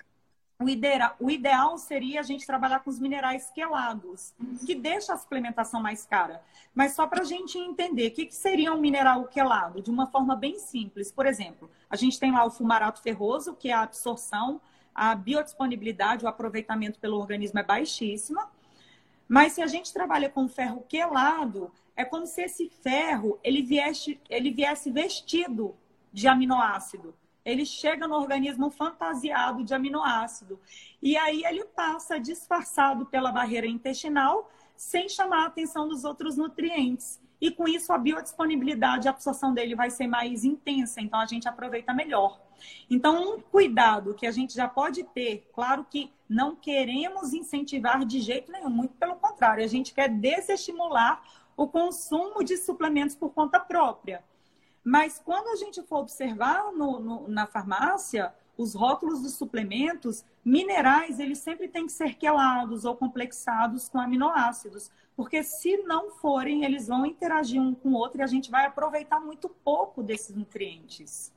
[0.58, 5.16] o ideal, o ideal seria a gente trabalhar com os minerais quelados, que deixa a
[5.16, 6.42] suplementação mais cara.
[6.74, 9.82] Mas só para a gente entender, o que, que seria um mineral quelado?
[9.82, 11.12] De uma forma bem simples.
[11.12, 14.58] Por exemplo, a gente tem lá o fumarato ferroso, que é a absorção,
[14.94, 18.50] a biodisponibilidade, o aproveitamento pelo organismo é baixíssima.
[19.28, 24.18] Mas se a gente trabalha com ferro quelado, é como se esse ferro ele viesse,
[24.30, 25.76] ele viesse vestido
[26.10, 27.14] de aminoácido
[27.46, 30.60] ele chega no organismo fantasiado de aminoácido.
[31.00, 37.22] E aí ele passa disfarçado pela barreira intestinal, sem chamar a atenção dos outros nutrientes.
[37.40, 41.46] E com isso a biodisponibilidade, a absorção dele vai ser mais intensa, então a gente
[41.46, 42.40] aproveita melhor.
[42.90, 48.20] Então, um cuidado que a gente já pode ter, claro que não queremos incentivar de
[48.20, 51.22] jeito nenhum, muito pelo contrário, a gente quer desestimular
[51.56, 54.24] o consumo de suplementos por conta própria.
[54.86, 61.18] Mas quando a gente for observar no, no, na farmácia, os rótulos dos suplementos, minerais,
[61.18, 64.88] eles sempre têm que ser quelados ou complexados com aminoácidos.
[65.16, 68.64] Porque se não forem, eles vão interagir um com o outro e a gente vai
[68.64, 71.32] aproveitar muito pouco desses nutrientes.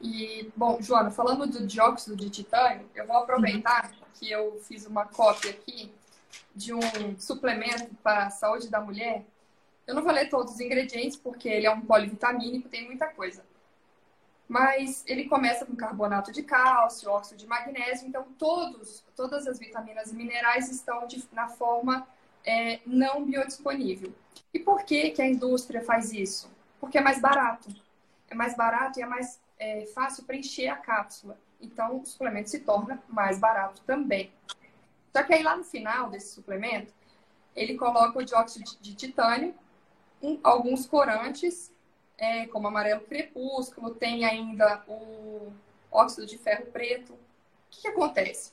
[0.00, 5.06] E, bom, Joana, falando do dióxido de titânio, eu vou aproveitar que eu fiz uma
[5.06, 5.94] cópia aqui
[6.52, 6.80] de um
[7.16, 9.24] suplemento para a saúde da mulher
[9.86, 13.44] eu não vou ler todos os ingredientes, porque ele é um polivitamínico, tem muita coisa.
[14.48, 20.12] Mas ele começa com carbonato de cálcio, óxido de magnésio, então todos, todas as vitaminas
[20.12, 22.06] e minerais estão de, na forma
[22.44, 24.12] é, não biodisponível.
[24.52, 26.50] E por que, que a indústria faz isso?
[26.78, 27.68] Porque é mais barato.
[28.28, 31.38] É mais barato e é mais é, fácil preencher a cápsula.
[31.60, 34.32] Então, o suplemento se torna mais barato também.
[35.12, 36.92] Só que aí lá no final desse suplemento,
[37.54, 39.54] ele coloca o dióxido de titânio,
[40.22, 41.72] um, alguns corantes,
[42.16, 45.52] é, como amarelo crepúsculo, tem ainda o
[45.90, 47.12] óxido de ferro preto.
[47.12, 47.18] O
[47.70, 48.52] que, que acontece?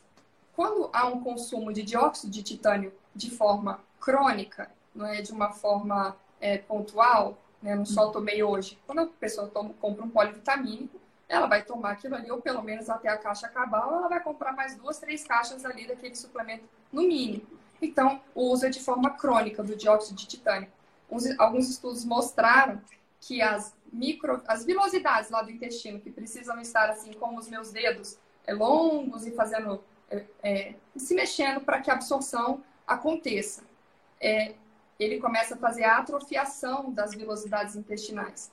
[0.55, 5.51] Quando há um consumo de dióxido de titânio de forma crônica, não é de uma
[5.51, 8.77] forma é, pontual, né, não só tomei hoje.
[8.85, 12.89] Quando a pessoa toma, compra um polivitamínico, ela vai tomar aquilo ali, ou pelo menos
[12.89, 16.63] até a caixa acabar, ou ela vai comprar mais duas, três caixas ali daquele suplemento
[16.91, 17.45] no mínimo.
[17.79, 20.67] Então, o uso é de forma crônica do dióxido de titânio
[21.37, 22.81] alguns estudos mostraram
[23.19, 27.71] que as micro, as vilosidades lá do intestino, que precisam estar assim como os meus
[27.71, 33.63] dedos, é, longos e fazendo, é, é, se mexendo para que a absorção aconteça.
[34.21, 34.55] É,
[34.99, 38.51] ele começa a fazer a atrofiação das velocidades intestinais.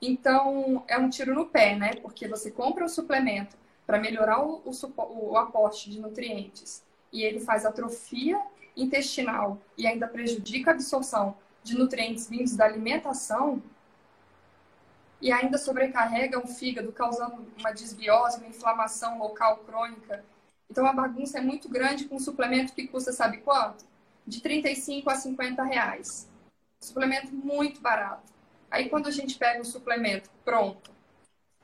[0.00, 1.94] Então, é um tiro no pé, né?
[1.96, 7.40] Porque você compra um suplemento para melhorar o, o, o aporte de nutrientes e ele
[7.40, 8.40] faz atrofia
[8.76, 13.62] intestinal e ainda prejudica a absorção de nutrientes vindos da alimentação
[15.20, 20.24] e ainda sobrecarrega o fígado, causando uma desbiose, uma inflamação local crônica.
[20.68, 23.84] Então a bagunça é muito grande com um suplemento que custa, sabe quanto?
[24.26, 26.28] De 35 a 50 reais.
[26.80, 28.32] Suplemento muito barato.
[28.68, 30.90] Aí quando a gente pega um suplemento pronto,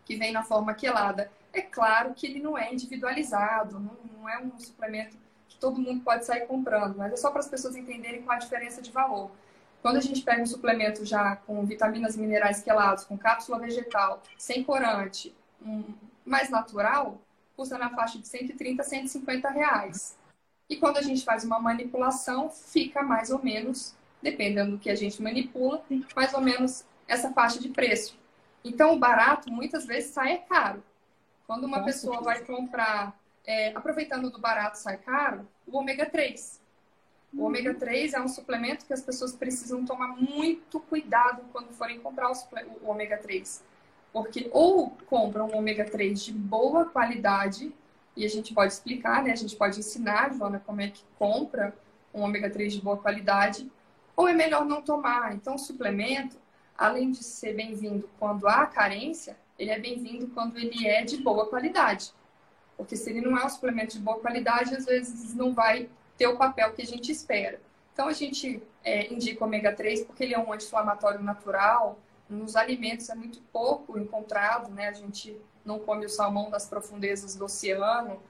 [0.04, 4.38] que vem na forma quelada, é claro que ele não é individualizado, não, não é
[4.38, 5.16] um suplemento
[5.48, 8.40] que todo mundo pode sair comprando, mas é só para as pessoas entenderem qual a
[8.40, 9.30] diferença de valor.
[9.82, 14.22] Quando a gente pega um suplemento já com vitaminas e minerais quelados, com cápsula vegetal,
[14.36, 15.84] sem corante, um,
[16.24, 17.20] mais natural,
[17.56, 20.16] custa na faixa de 130 a 150 reais.
[20.68, 24.94] E quando a gente faz uma manipulação, fica mais ou menos, dependendo do que a
[24.94, 25.82] gente manipula,
[26.14, 28.18] mais ou menos essa faixa de preço.
[28.62, 30.82] Então, o barato muitas vezes sai caro.
[31.46, 36.60] Quando uma pessoa vai comprar, é, aproveitando do barato sai caro, o ômega 3.
[37.34, 42.00] O ômega 3 é um suplemento que as pessoas precisam tomar muito cuidado quando forem
[42.00, 43.62] comprar o ômega 3.
[44.12, 47.72] Porque ou compram um ômega 3 de boa qualidade,
[48.16, 49.30] e a gente pode explicar, né?
[49.30, 51.76] A gente pode ensinar, Joana, como é que compra
[52.12, 53.70] um ômega 3 de boa qualidade,
[54.16, 55.34] ou é melhor não tomar.
[55.34, 56.36] Então, o suplemento,
[56.76, 61.46] além de ser bem-vindo quando há carência, ele é bem-vindo quando ele é de boa
[61.46, 62.12] qualidade.
[62.76, 65.88] Porque se ele não é um suplemento de boa qualidade, às vezes não vai
[66.18, 67.60] ter o papel que a gente espera.
[67.94, 71.98] Então a gente é, indica ômega 3 porque ele é um anti-inflamatório natural.
[72.28, 74.88] Nos alimentos é muito pouco encontrado, né?
[74.88, 78.20] A gente não come o salmão das profundezas do oceano.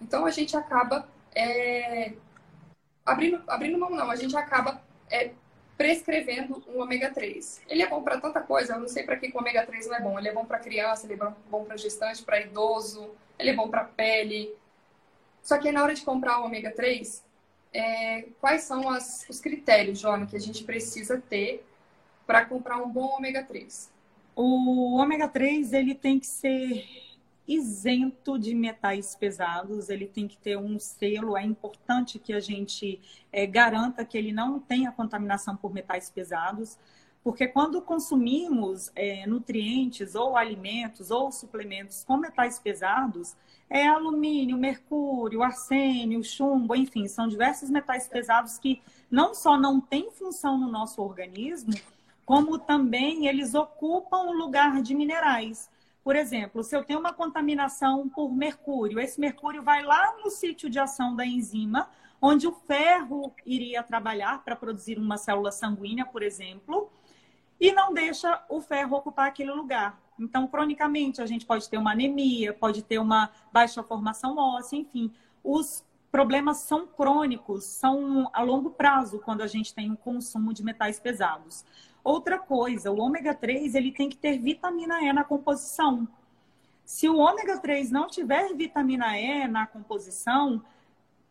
[0.00, 2.14] Então a gente acaba é,
[3.04, 5.30] abrindo, abrindo mão, não, a gente acaba é,
[5.76, 7.62] prescrevendo um ômega 3.
[7.68, 9.96] Ele é bom para tanta coisa, eu não sei para que o ômega 3 não
[9.96, 10.18] é bom.
[10.18, 13.68] Ele é bom para criança, ele é bom para gestante, para idoso, ele é bom
[13.68, 14.54] para pele.
[15.42, 17.23] Só que na hora de comprar o ômega 3,
[17.74, 21.66] é, quais são as, os critérios, Joana, que a gente precisa ter
[22.24, 23.92] para comprar um bom ômega 3?
[24.36, 26.86] O ômega 3 ele tem que ser
[27.46, 31.36] isento de metais pesados, ele tem que ter um selo.
[31.36, 33.00] É importante que a gente
[33.32, 36.78] é, garanta que ele não tenha contaminação por metais pesados,
[37.22, 43.34] porque quando consumimos é, nutrientes ou alimentos ou suplementos com metais pesados,
[43.74, 50.12] é alumínio, mercúrio, arsênio, chumbo, enfim, são diversos metais pesados que não só não têm
[50.12, 51.74] função no nosso organismo,
[52.24, 55.68] como também eles ocupam o lugar de minerais.
[56.04, 60.70] Por exemplo, se eu tenho uma contaminação por mercúrio, esse mercúrio vai lá no sítio
[60.70, 61.90] de ação da enzima,
[62.22, 66.92] onde o ferro iria trabalhar para produzir uma célula sanguínea, por exemplo,
[67.58, 70.00] e não deixa o ferro ocupar aquele lugar.
[70.18, 75.12] Então, cronicamente, a gente pode ter uma anemia, pode ter uma baixa formação óssea, enfim.
[75.42, 80.62] Os problemas são crônicos, são a longo prazo quando a gente tem um consumo de
[80.62, 81.64] metais pesados.
[82.04, 86.06] Outra coisa, o ômega 3 ele tem que ter vitamina E na composição.
[86.84, 90.62] Se o ômega 3 não tiver vitamina E na composição,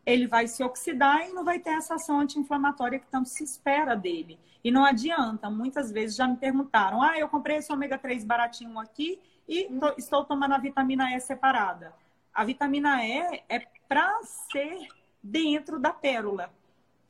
[0.06, 3.94] ele vai se oxidar e não vai ter essa ação anti-inflamatória que tanto se espera
[3.94, 4.38] dele.
[4.62, 8.78] E não adianta, muitas vezes já me perguntaram: ah, eu comprei esse ômega 3 baratinho
[8.78, 11.94] aqui e tô, estou tomando a vitamina E separada.
[12.32, 14.88] A vitamina E é para ser
[15.22, 16.52] dentro da pérola.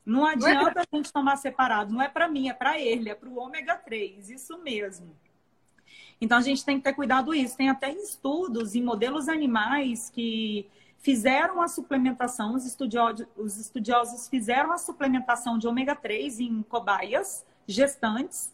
[0.05, 3.15] Não é adianta a gente tomar separado, não é para mim, é para ele, é
[3.15, 5.17] para o ômega 3, isso mesmo.
[6.21, 7.57] Então a gente tem que ter cuidado isso.
[7.57, 10.69] Tem até estudos em modelos animais que
[11.05, 17.45] fizeram a suplementação, os estudiosos, os estudiosos fizeram a suplementação de ômega 3 em cobaias
[17.67, 18.51] gestantes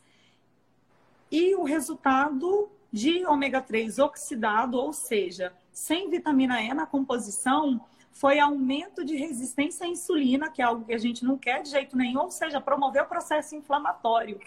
[1.31, 8.41] e o resultado de ômega 3 oxidado, ou seja, sem vitamina E na composição, foi
[8.41, 11.97] aumento de resistência à insulina, que é algo que a gente não quer de jeito
[11.97, 14.41] nenhum, ou seja, promover o processo inflamatório.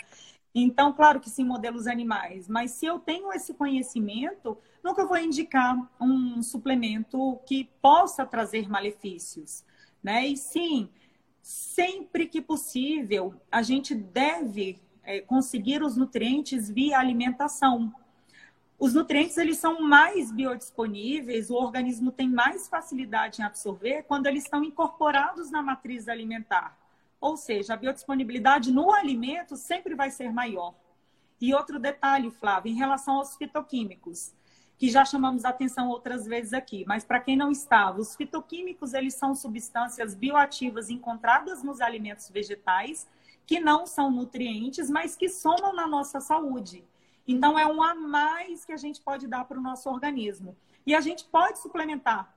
[0.56, 5.76] Então, claro que sim, modelos animais, mas se eu tenho esse conhecimento, nunca vou indicar
[6.00, 9.63] um suplemento que possa trazer malefícios,
[10.04, 10.28] né?
[10.28, 10.89] E sim,
[11.42, 17.92] sempre que possível, a gente deve é, conseguir os nutrientes via alimentação.
[18.78, 24.44] Os nutrientes eles são mais biodisponíveis, o organismo tem mais facilidade em absorver quando eles
[24.44, 26.78] estão incorporados na matriz alimentar.
[27.23, 30.75] Ou seja, a biodisponibilidade no alimento sempre vai ser maior.
[31.39, 34.33] E outro detalhe, Flávio, em relação aos fitoquímicos,
[34.77, 38.93] que já chamamos a atenção outras vezes aqui, mas para quem não estava, os fitoquímicos
[38.93, 43.07] eles são substâncias bioativas encontradas nos alimentos vegetais
[43.45, 46.83] que não são nutrientes, mas que somam na nossa saúde.
[47.25, 50.57] Então, é um a mais que a gente pode dar para o nosso organismo.
[50.86, 52.36] E a gente pode suplementar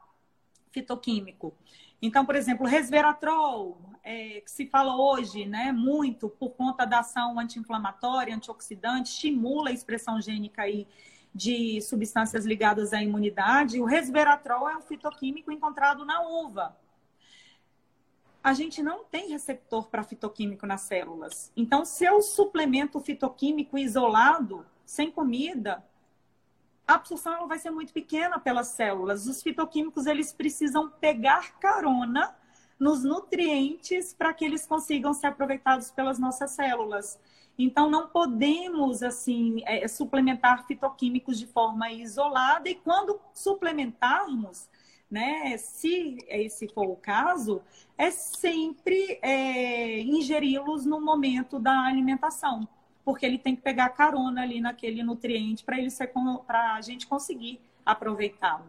[0.71, 1.53] fitoquímico.
[2.01, 7.39] Então, por exemplo, resveratrol, é, que se fala hoje né, muito por conta da ação
[7.39, 10.87] anti-inflamatória, antioxidante, estimula a expressão gênica aí
[11.35, 13.81] de substâncias ligadas à imunidade.
[13.81, 16.77] O resveratrol é um fitoquímico encontrado na uva.
[18.43, 21.51] A gente não tem receptor para fitoquímico nas células.
[21.57, 25.85] Então, se eu suplemento fitoquímico isolado, sem comida,
[26.87, 29.27] a absorção vai ser muito pequena pelas células.
[29.27, 32.35] Os fitoquímicos eles precisam pegar carona
[32.79, 37.19] nos nutrientes para que eles consigam ser aproveitados pelas nossas células.
[37.59, 44.69] Então não podemos assim é, suplementar fitoquímicos de forma isolada e quando suplementarmos,
[45.11, 47.63] né, se esse for o caso,
[47.97, 52.69] é sempre é, ingeri-los no momento da alimentação
[53.07, 56.13] porque ele tem que pegar carona ali naquele nutriente para ele ser
[56.45, 58.67] para a gente conseguir aproveitá-lo.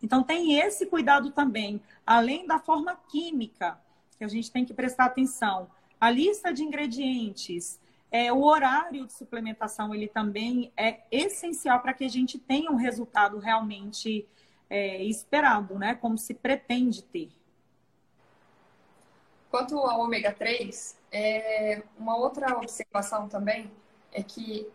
[0.00, 3.80] Então tem esse cuidado também, além da forma química
[4.16, 5.68] que a gente tem que prestar atenção.
[6.00, 7.80] A lista de ingredientes,
[8.12, 12.76] é, o horário de suplementação, ele também é essencial para que a gente tenha um
[12.76, 14.24] resultado realmente
[14.70, 15.96] é, esperado, né?
[15.96, 17.28] Como se pretende ter.
[19.50, 23.70] Quanto ao ômega 3, é, uma outra observação também
[24.12, 24.68] é que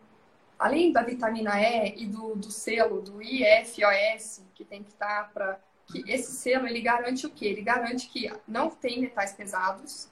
[0.58, 5.60] além da vitamina E e do, do selo do IFOS, que tem que estar para
[5.88, 7.48] que esse selo ele garante o quê?
[7.48, 10.10] Ele garante que não tem metais pesados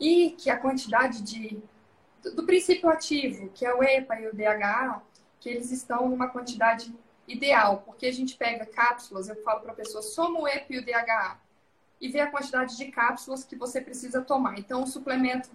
[0.00, 1.62] e que a quantidade de
[2.22, 5.02] do, do princípio ativo, que é o EPA e o DHA,
[5.38, 6.92] que eles estão numa quantidade
[7.28, 10.78] ideal, porque a gente pega cápsulas, eu falo para a pessoa, soma o EPA e
[10.78, 11.38] o DHA
[12.00, 14.58] e vê a quantidade de cápsulas que você precisa tomar.
[14.58, 15.50] Então, um suplemento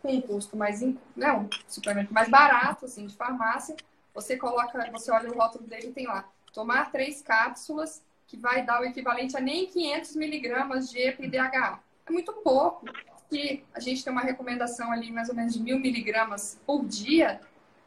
[0.00, 0.80] com um custo mais,
[1.16, 3.76] não, um suplemento mais barato, assim, de farmácia,
[4.14, 8.62] você coloca, você olha o rótulo dele e tem lá, tomar três cápsulas, que vai
[8.62, 12.86] dar o equivalente a nem 500 miligramas de EPA É muito pouco.
[13.30, 17.40] Que a gente tem uma recomendação ali mais ou menos de mil miligramas por dia.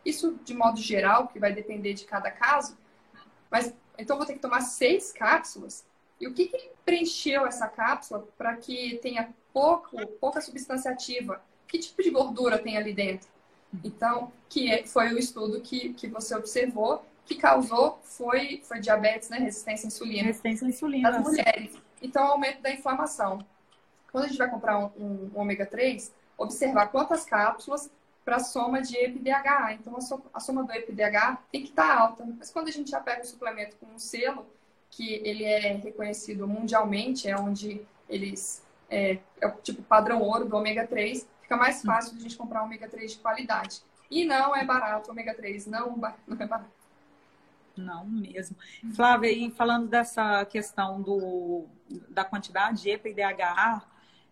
[0.05, 2.77] Isso de modo geral, que vai depender de cada caso.
[3.49, 5.85] Mas então vou ter que tomar seis cápsulas.
[6.21, 11.41] E o que, que preencheu essa cápsula para que tenha pouco, pouca substância ativa?
[11.67, 13.27] Que tipo de gordura tem ali dentro?
[13.83, 19.29] Então, que é, foi o estudo que, que você observou que causou foi, foi diabetes,
[19.29, 19.37] né?
[19.39, 20.23] Resistência à insulina.
[20.23, 21.11] Resistência à insulina.
[21.11, 21.75] Das mulheres.
[22.01, 23.45] Então, aumento da inflamação.
[24.11, 27.89] Quando a gente vai comprar um, um, um ômega 3, observar quantas cápsulas
[28.25, 29.73] para a soma de EPDHA.
[29.73, 32.27] Então, a, so, a soma do EPDHA tem que estar tá alta.
[32.37, 34.45] Mas quando a gente já pega o suplemento com um selo,
[34.91, 38.63] que ele é reconhecido mundialmente, é onde eles...
[38.89, 42.37] É, é o tipo padrão ouro do ômega 3, fica mais fácil de a gente
[42.37, 43.81] comprar ômega 3 de qualidade.
[44.09, 45.95] E não é barato, ômega 3 não,
[46.27, 46.81] não é barato.
[47.75, 48.55] Não mesmo.
[48.93, 51.65] Flávia, e falando dessa questão do,
[52.09, 53.81] da quantidade de EPA e DHA,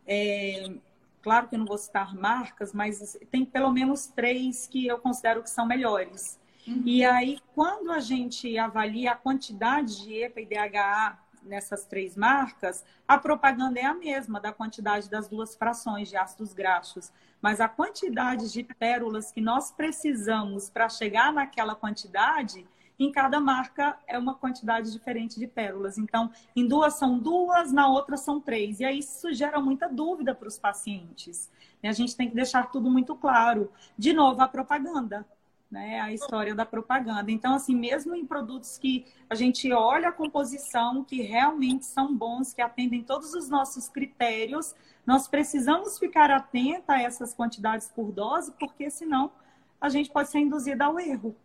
[0.05, 0.73] é,
[1.21, 5.43] claro que eu não vou citar marcas, mas tem pelo menos três que eu considero
[5.43, 6.38] que são melhores.
[6.69, 6.83] Uhum.
[6.85, 12.85] E aí, quando a gente avalia a quantidade de EPA e DHA nessas três marcas,
[13.07, 17.11] a propaganda é a mesma da quantidade das duas frações de ácidos graxos,
[17.41, 22.67] mas a quantidade de pérolas que nós precisamos para chegar naquela quantidade
[22.99, 25.97] em cada marca é uma quantidade diferente de pérolas.
[25.97, 28.81] Então, em duas são duas, na outra são três.
[28.81, 31.49] E aí isso gera muita dúvida para os pacientes.
[31.81, 33.71] E a gente tem que deixar tudo muito claro.
[33.97, 35.25] De novo, a propaganda.
[35.69, 37.29] Né, a história da propaganda.
[37.29, 42.55] Então, assim, mesmo em produtos que a gente olha a composição, que realmente são bons,
[42.55, 44.73] que atendem todos os nossos critérios,
[45.05, 49.31] nós precisamos ficar atenta a essas quantidades por dose, porque senão
[49.79, 51.35] a gente pode ser induzida ao erro.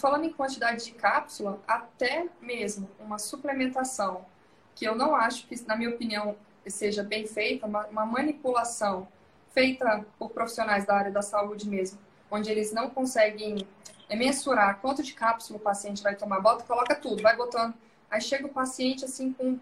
[0.00, 4.26] Falando em quantidade de cápsula, até mesmo uma suplementação,
[4.74, 6.36] que eu não acho que, na minha opinião,
[6.66, 9.06] seja bem feita, uma manipulação
[9.52, 11.98] feita por profissionais da área da saúde mesmo,
[12.30, 13.66] onde eles não conseguem
[14.10, 17.74] mensurar quanto de cápsula o paciente vai tomar, bota, coloca tudo, vai botando.
[18.10, 19.58] Aí chega o paciente assim com,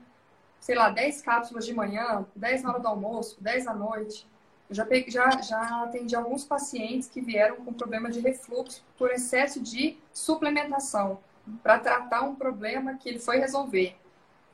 [0.60, 4.26] sei lá, 10 cápsulas de manhã, 10 na hora do almoço, 10 à noite.
[4.68, 9.10] Eu já, peguei, já, já atendi alguns pacientes que vieram com problema de refluxo por
[9.10, 11.18] excesso de suplementação,
[11.62, 13.96] para tratar um problema que ele foi resolver.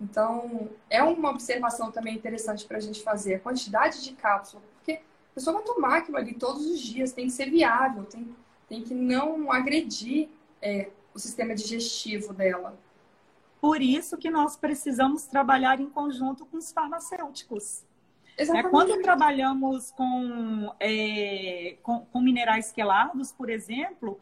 [0.01, 4.63] Então, é uma observação também interessante para a gente fazer, a quantidade de cápsula,
[5.39, 8.35] pessoa vai tomar aquilo ali todos os dias, tem que ser viável, tem,
[8.69, 10.29] tem que não agredir
[10.61, 12.77] é, o sistema digestivo dela.
[13.61, 17.85] Por isso que nós precisamos trabalhar em conjunto com os farmacêuticos.
[18.37, 24.21] É, quando trabalhamos com, é, com, com, minerais quelados, por exemplo,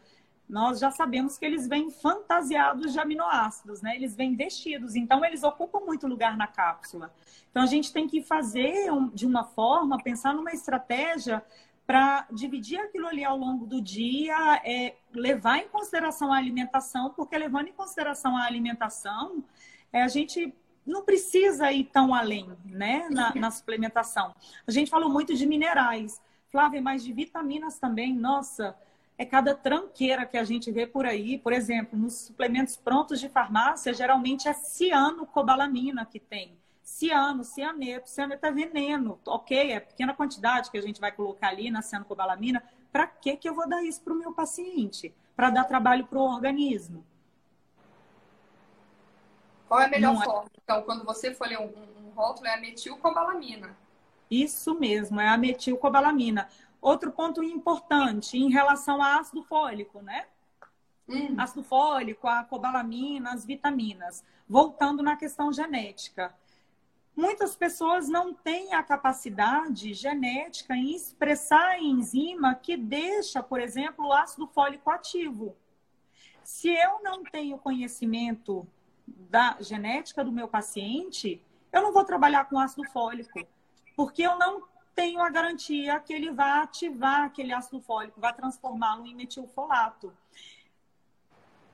[0.49, 3.95] nós já sabemos que eles vêm fantasiados de aminoácidos, né?
[3.95, 7.13] Eles vêm vestidos, então eles ocupam muito lugar na cápsula.
[7.51, 11.43] Então a gente tem que fazer de uma forma, pensar numa estratégia
[11.85, 17.37] para dividir aquilo ali ao longo do dia, é, levar em consideração a alimentação, porque
[17.37, 19.43] levando em consideração a alimentação,
[19.91, 20.53] é, a gente
[20.85, 24.33] não precisa ir tão além, né, na, na, suplementação.
[24.65, 28.75] A gente falou muito de minerais, Flávia, mas de vitaminas também, nossa,
[29.17, 31.39] é cada tranqueira que a gente vê por aí.
[31.39, 36.57] Por exemplo, nos suplementos prontos de farmácia, geralmente é cianocobalamina que tem.
[36.83, 41.69] Ciano, cianeto, cianeto é veneno, ok, é pequena quantidade que a gente vai colocar ali
[41.69, 42.63] na cianocobalamina.
[42.91, 45.13] Para que que eu vou dar isso para o meu paciente?
[45.35, 47.03] Para dar trabalho para o organismo.
[49.67, 50.25] Qual é a melhor Não é.
[50.25, 50.49] forma?
[50.53, 50.59] É...
[50.63, 53.75] Então, quando você for ler um, um rótulo, é a metilcobalamina.
[54.29, 56.49] Isso mesmo, é a metilcobalamina.
[56.81, 60.25] Outro ponto importante em relação ao ácido fólico, né?
[61.07, 61.35] Hum.
[61.37, 64.23] Ácido fólico, a cobalamina, as vitaminas.
[64.47, 66.33] Voltando na questão genética.
[67.15, 74.05] Muitas pessoas não têm a capacidade genética em expressar a enzima que deixa, por exemplo,
[74.05, 75.55] o ácido fólico ativo.
[76.43, 78.67] Se eu não tenho conhecimento
[79.07, 83.39] da genética do meu paciente, eu não vou trabalhar com ácido fólico,
[83.95, 84.63] porque eu não
[84.97, 90.11] tenho a garantia que ele vai ativar aquele ácido fólico, vai transformá-lo em metilfolato.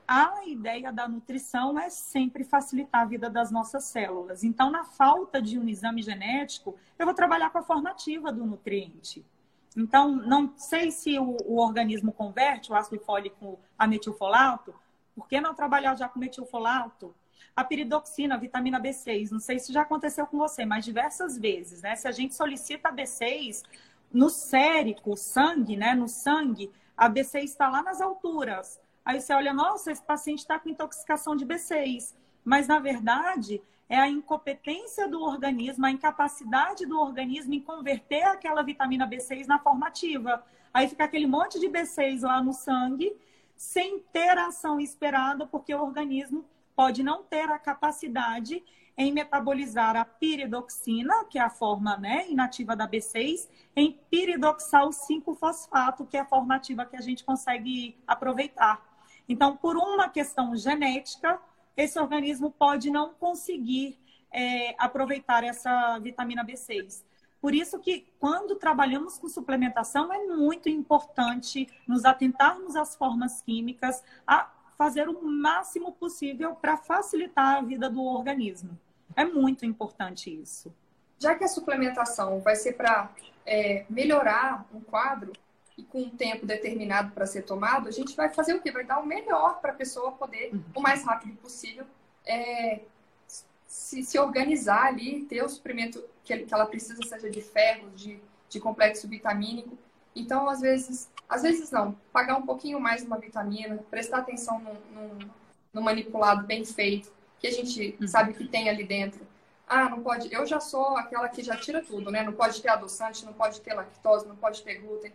[0.06, 4.44] A ideia da nutrição é sempre facilitar a vida das nossas células.
[4.44, 9.26] Então, na falta de um exame genético, eu vou trabalhar com a formativa do nutriente.
[9.78, 14.76] Então, não sei se o, o organismo converte o ácido fólico a metilfolato,
[15.16, 17.16] por que não trabalhar já com metilfolato?
[17.56, 21.82] A piridoxina, a vitamina B6, não sei se já aconteceu com você, mas diversas vezes,
[21.82, 21.96] né?
[21.96, 23.64] Se a gente solicita a B6
[24.12, 25.94] no sérico, sangue, né?
[25.94, 28.80] No sangue, a B6 está lá nas alturas.
[29.06, 32.14] Aí você olha, nossa, esse paciente está com intoxicação de B6.
[32.44, 38.62] Mas, na verdade, é a incompetência do organismo, a incapacidade do organismo em converter aquela
[38.62, 40.44] vitamina B6 na formativa.
[40.74, 43.16] Aí fica aquele monte de B6 lá no sangue,
[43.56, 46.46] sem ter a ação esperada, porque o organismo
[46.76, 48.64] pode não ter a capacidade
[48.98, 56.06] em metabolizar a piridoxina, que é a forma né, inativa da B6, em piridoxal 5-fosfato,
[56.06, 58.82] que é a forma ativa que a gente consegue aproveitar.
[59.28, 61.40] Então, por uma questão genética,
[61.76, 63.98] esse organismo pode não conseguir
[64.32, 67.04] é, aproveitar essa vitamina B6.
[67.42, 74.02] Por isso que, quando trabalhamos com suplementação, é muito importante nos atentarmos às formas químicas,
[74.26, 78.78] a fazer o máximo possível para facilitar a vida do organismo.
[79.16, 80.74] É muito importante isso.
[81.20, 83.10] Já que a suplementação vai ser para
[83.46, 85.32] é, melhorar um quadro,
[85.78, 88.72] e com um tempo determinado para ser tomado, a gente vai fazer o quê?
[88.72, 91.86] Vai dar o melhor para a pessoa poder, o mais rápido possível,
[92.26, 92.82] é,
[93.68, 98.20] se, se, organizar ali, ter o suprimento que, que ela precisa, seja de ferro, de,
[98.48, 99.78] de complexo vitamínico.
[100.16, 104.62] Então, às vezes, às vezes não, pagar um pouquinho mais uma vitamina, prestar atenção
[105.74, 108.08] no, manipulado bem feito, que a gente uhum.
[108.08, 109.26] sabe que tem ali dentro.
[109.68, 110.32] Ah, não pode.
[110.32, 112.24] Eu já sou aquela que já tira tudo, né?
[112.24, 115.12] Não pode ter adoçante, não pode ter lactose, não pode ter glúten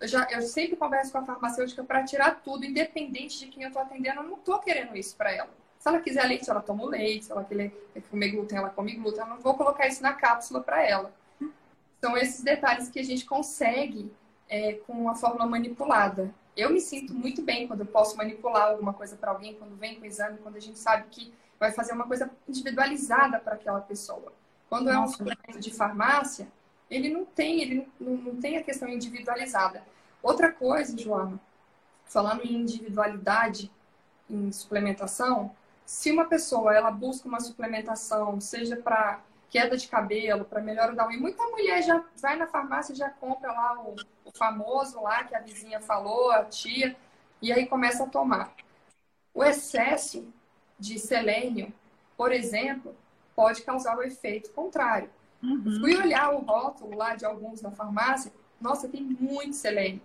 [0.00, 3.68] eu, já, eu sempre converso com a farmacêutica para tirar tudo, independente de quem eu
[3.68, 5.48] estou atendendo, eu não estou querendo isso para ela.
[5.78, 7.26] Se ela quiser leite, ela toma o leite.
[7.26, 7.70] Se ela quer
[8.10, 9.20] comer glúten, ela come glúten.
[9.20, 11.12] Eu não vou colocar isso na cápsula para ela.
[12.00, 14.10] São esses detalhes que a gente consegue
[14.48, 16.32] é, com a fórmula manipulada.
[16.56, 19.96] Eu me sinto muito bem quando eu posso manipular alguma coisa para alguém, quando vem
[19.96, 23.80] com o exame, quando a gente sabe que vai fazer uma coisa individualizada para aquela
[23.80, 24.32] pessoa.
[24.68, 26.48] Quando é um suplemento de farmácia,
[26.90, 29.82] ele não tem, ele não, não tem a questão individualizada.
[30.22, 31.38] Outra coisa, Joana,
[32.04, 33.70] falando em individualidade
[34.28, 39.20] em suplementação, se uma pessoa ela busca uma suplementação, seja para
[39.50, 43.10] queda de cabelo, para melhora da unha, muita mulher já vai na farmácia e já
[43.10, 43.94] compra lá o,
[44.24, 46.96] o famoso lá que a vizinha falou, a tia,
[47.40, 48.52] e aí começa a tomar.
[49.32, 50.26] O excesso
[50.78, 51.72] de selênio,
[52.16, 52.94] por exemplo,
[53.34, 55.10] pode causar o efeito contrário.
[55.42, 55.80] Uhum.
[55.80, 60.00] Fui olhar o rótulo lá de alguns na farmácia, nossa, tem muito selênio.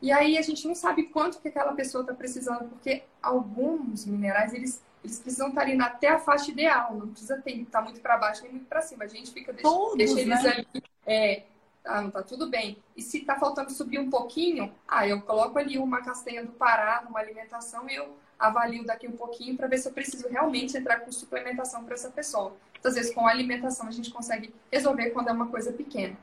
[0.00, 4.54] E aí a gente não sabe quanto que aquela pessoa está precisando, porque alguns minerais,
[4.54, 8.16] eles, eles precisam estar ali até a faixa ideal, não precisa estar tá muito para
[8.16, 9.04] baixo nem muito para cima.
[9.04, 10.50] A gente fica, deixa, Todos, deixa eles né?
[10.50, 11.42] ali, é,
[11.84, 12.76] ah, não tá tudo bem.
[12.96, 17.04] E se tá faltando subir um pouquinho, ah, eu coloco ali uma castanha do Pará,
[17.08, 21.00] uma alimentação e eu avalio daqui um pouquinho para ver se eu preciso realmente entrar
[21.00, 22.54] com suplementação para essa pessoa.
[22.82, 26.16] Às vezes, com a alimentação, a gente consegue resolver quando é uma coisa pequena.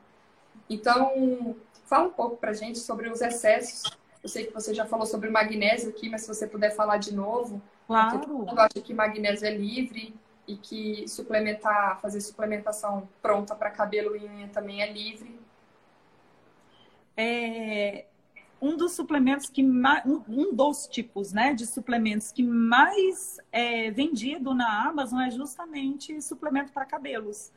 [0.68, 1.56] Então,
[1.86, 3.82] fala um pouco para a gente sobre os excessos.
[4.22, 6.96] Eu sei que você já falou sobre o magnésio aqui, mas se você puder falar
[6.96, 7.62] de novo.
[7.88, 8.20] Claro.
[8.20, 10.14] Todo mundo acha que magnésio é livre
[10.46, 15.40] e que suplementar, fazer suplementação pronta para cabelo e unha também é livre.
[17.16, 18.04] É,
[18.60, 24.52] um dos suplementos que mais, um dos tipos né, de suplementos que mais é vendido
[24.52, 27.50] na Amazon é justamente suplemento para cabelos.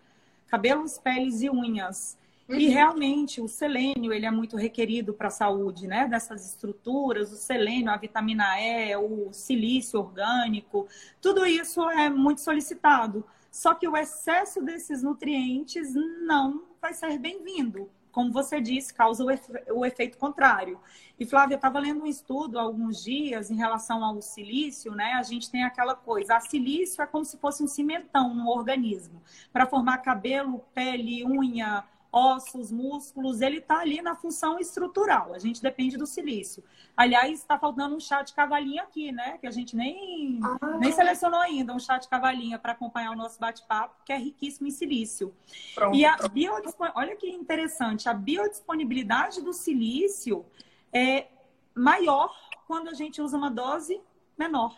[0.47, 2.17] Cabelos, peles e unhas.
[2.51, 2.59] Uhum.
[2.59, 7.37] E realmente o selênio ele é muito requerido para a saúde né, dessas estruturas, o
[7.37, 10.85] selênio, a vitamina E, o silício orgânico,
[11.21, 13.23] tudo isso é muito solicitado.
[13.49, 19.31] Só que o excesso desses nutrientes não vai ser bem-vindo como você disse, causa o,
[19.31, 20.79] efe, o efeito contrário.
[21.19, 25.13] E, Flávia, eu estava lendo um estudo há alguns dias em relação ao silício, né?
[25.13, 29.21] A gente tem aquela coisa, a silício é como se fosse um cimentão no organismo,
[29.51, 35.33] para formar cabelo, pele, unha, ossos, músculos, ele está ali na função estrutural.
[35.33, 36.63] A gente depende do silício.
[36.95, 39.37] Aliás, está faltando um chá de cavalinha aqui, né?
[39.37, 40.77] Que a gente nem, ah.
[40.77, 44.67] nem selecionou ainda um chá de cavalinha para acompanhar o nosso bate-papo, que é riquíssimo
[44.67, 45.33] em silício.
[45.73, 46.89] Pronto, e a biodispon...
[46.95, 50.45] olha que interessante, a biodisponibilidade do silício
[50.91, 51.27] é
[51.73, 52.35] maior
[52.67, 54.01] quando a gente usa uma dose
[54.37, 54.75] menor.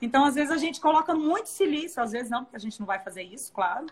[0.00, 2.86] Então, às vezes, a gente coloca muito silício, às vezes não, porque a gente não
[2.86, 3.86] vai fazer isso, claro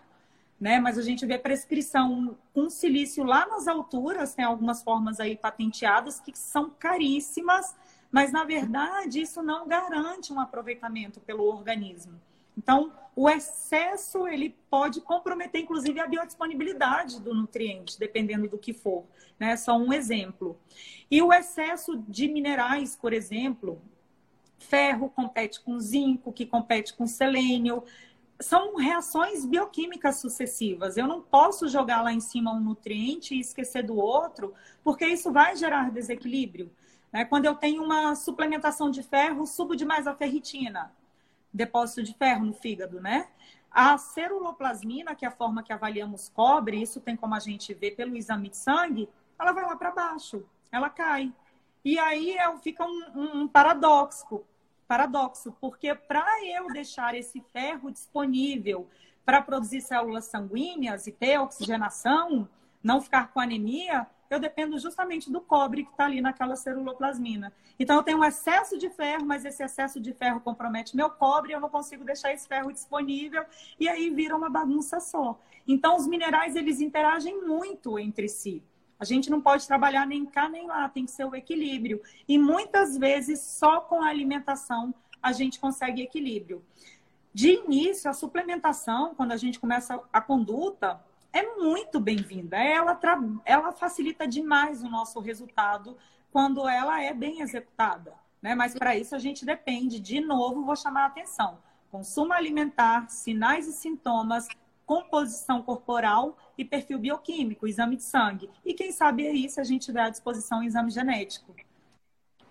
[0.59, 0.79] né?
[0.79, 6.19] Mas a gente vê prescrição com silício lá nas alturas, tem algumas formas aí patenteadas
[6.19, 7.75] que são caríssimas,
[8.11, 12.19] mas na verdade isso não garante um aproveitamento pelo organismo.
[12.57, 19.05] Então, o excesso ele pode comprometer, inclusive, a biodisponibilidade do nutriente, dependendo do que for.
[19.39, 19.55] Né?
[19.55, 20.59] Só um exemplo.
[21.09, 23.81] E o excesso de minerais, por exemplo,
[24.57, 27.83] ferro compete com zinco, que compete com selênio.
[28.41, 30.95] São reações bioquímicas sucessivas.
[30.95, 35.31] Eu não posso jogar lá em cima um nutriente e esquecer do outro, porque isso
[35.31, 36.71] vai gerar desequilíbrio.
[37.11, 37.25] Né?
[37.25, 40.91] Quando eu tenho uma suplementação de ferro, subo demais a ferritina
[41.53, 43.27] depósito de ferro no fígado, né?
[43.71, 47.91] A ceruloplasmina, que é a forma que avaliamos cobre, isso tem como a gente ver
[47.91, 51.31] pelo exame de sangue, ela vai lá para baixo, ela cai.
[51.83, 54.43] E aí é, fica um, um paradoxo,
[54.89, 58.89] paradoxo, porque para eu deixar esse ferro disponível
[59.23, 62.49] para produzir células sanguíneas e ter oxigenação,
[62.83, 67.53] não ficar com anemia, eu dependo justamente do cobre que está ali naquela ceruloplasmina.
[67.77, 71.53] Então, eu tenho um excesso de ferro, mas esse excesso de ferro compromete meu cobre,
[71.53, 73.45] eu não consigo deixar esse ferro disponível,
[73.79, 75.39] e aí vira uma bagunça só.
[75.67, 78.63] Então, os minerais, eles interagem muito entre si.
[78.99, 82.01] A gente não pode trabalhar nem cá nem lá, tem que ser o equilíbrio.
[82.27, 86.63] E muitas vezes, só com a alimentação, a gente consegue equilíbrio.
[87.33, 90.99] De início, a suplementação, quando a gente começa a conduta,
[91.31, 92.57] é muito bem-vinda.
[92.57, 92.99] Ela,
[93.45, 95.95] ela facilita demais o nosso resultado
[96.31, 98.13] quando ela é bem executada.
[98.41, 98.55] Né?
[98.55, 101.59] Mas para isso a gente depende, de novo, vou chamar a atenção:
[101.91, 104.47] consumo alimentar, sinais e sintomas,
[104.89, 108.49] composição corporal e perfil bioquímico, exame de sangue.
[108.65, 111.55] E quem sabe aí, se a gente tiver à disposição, exame genético.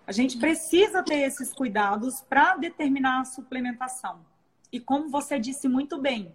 [0.07, 4.25] A gente precisa ter esses cuidados para determinar a suplementação.
[4.71, 6.33] E como você disse muito bem,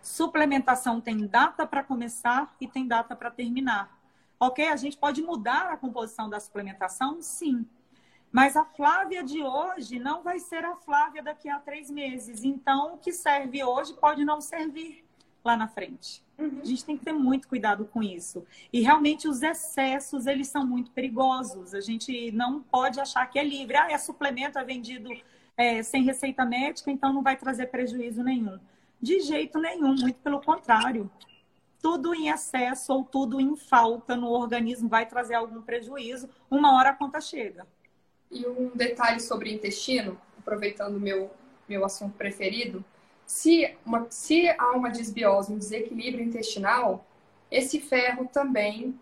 [0.00, 4.00] Suplementação tem data para começar e tem data para terminar.
[4.38, 4.68] Ok?
[4.68, 7.20] A gente pode mudar a composição da suplementação?
[7.22, 7.66] Sim.
[8.32, 12.42] Mas a Flávia de hoje não vai ser a Flávia daqui a três meses.
[12.42, 15.04] Então, o que serve hoje pode não servir
[15.44, 16.24] lá na frente.
[16.38, 16.60] Uhum.
[16.62, 18.46] A gente tem que ter muito cuidado com isso.
[18.72, 21.74] E realmente os excessos, eles são muito perigosos.
[21.74, 23.76] A gente não pode achar que é livre.
[23.76, 25.10] Ah, é suplemento, é vendido
[25.56, 28.58] é, sem receita médica, então não vai trazer prejuízo nenhum.
[29.00, 31.10] De jeito nenhum, muito pelo contrário.
[31.82, 36.30] Tudo em excesso ou tudo em falta no organismo vai trazer algum prejuízo.
[36.48, 37.66] Uma hora a conta chega.
[38.32, 41.30] E um detalhe sobre intestino, aproveitando meu
[41.68, 42.84] meu assunto preferido,
[43.24, 47.04] se, uma, se há uma desbiose, um desequilíbrio intestinal,
[47.50, 48.98] esse ferro também,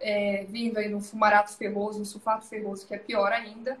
[0.00, 3.78] é, vindo aí no fumarato ferroso, no sulfato ferroso, que é pior ainda,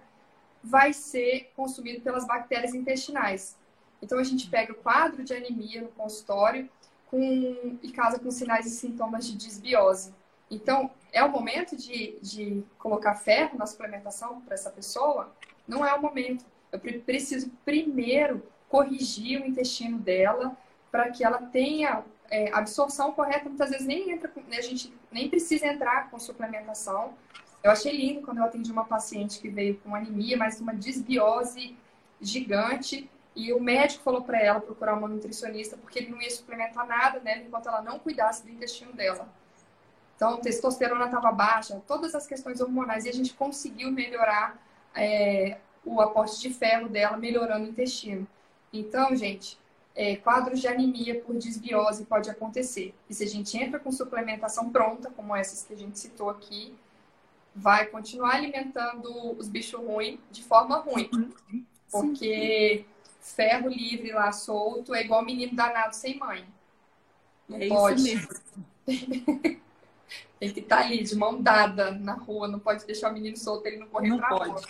[0.62, 3.56] vai ser consumido pelas bactérias intestinais.
[4.02, 6.68] Então a gente pega o quadro de anemia no consultório
[7.06, 10.12] com, e casa com sinais e sintomas de desbiose.
[10.50, 15.32] Então, é o momento de, de colocar ferro na suplementação para essa pessoa?
[15.66, 16.44] Não é o momento.
[16.70, 20.56] Eu preciso primeiro corrigir o intestino dela
[20.90, 23.48] para que ela tenha é, absorção correta.
[23.48, 27.14] Muitas vezes nem entra, a gente nem precisa entrar com suplementação.
[27.62, 31.76] Eu achei lindo quando eu atendi uma paciente que veio com anemia, mas uma desbiose
[32.20, 36.86] gigante e o médico falou para ela procurar uma nutricionista porque ele não ia suplementar
[36.86, 39.28] nada nela enquanto ela não cuidasse do intestino dela.
[40.16, 44.58] Então, testosterona estava baixa, todas as questões hormonais, e a gente conseguiu melhorar
[44.94, 48.26] é, o aporte de ferro dela, melhorando o intestino.
[48.72, 49.58] Então, gente,
[49.94, 52.94] é, quadros de anemia por desbiose pode acontecer.
[53.08, 56.74] E se a gente entra com suplementação pronta, como essas que a gente citou aqui,
[57.54, 61.10] vai continuar alimentando os bichos ruins de forma ruim.
[61.12, 61.64] Uhum.
[61.90, 62.84] Porque
[63.20, 66.44] ferro livre lá solto é igual menino danado sem mãe.
[67.48, 68.02] Não é pode.
[68.02, 68.28] Isso
[68.86, 69.56] mesmo.
[70.38, 73.36] Tem que estar tá ali de mão dada na rua, não pode deixar o menino
[73.36, 74.50] solto, ele não correr não pra pode.
[74.50, 74.62] Rua.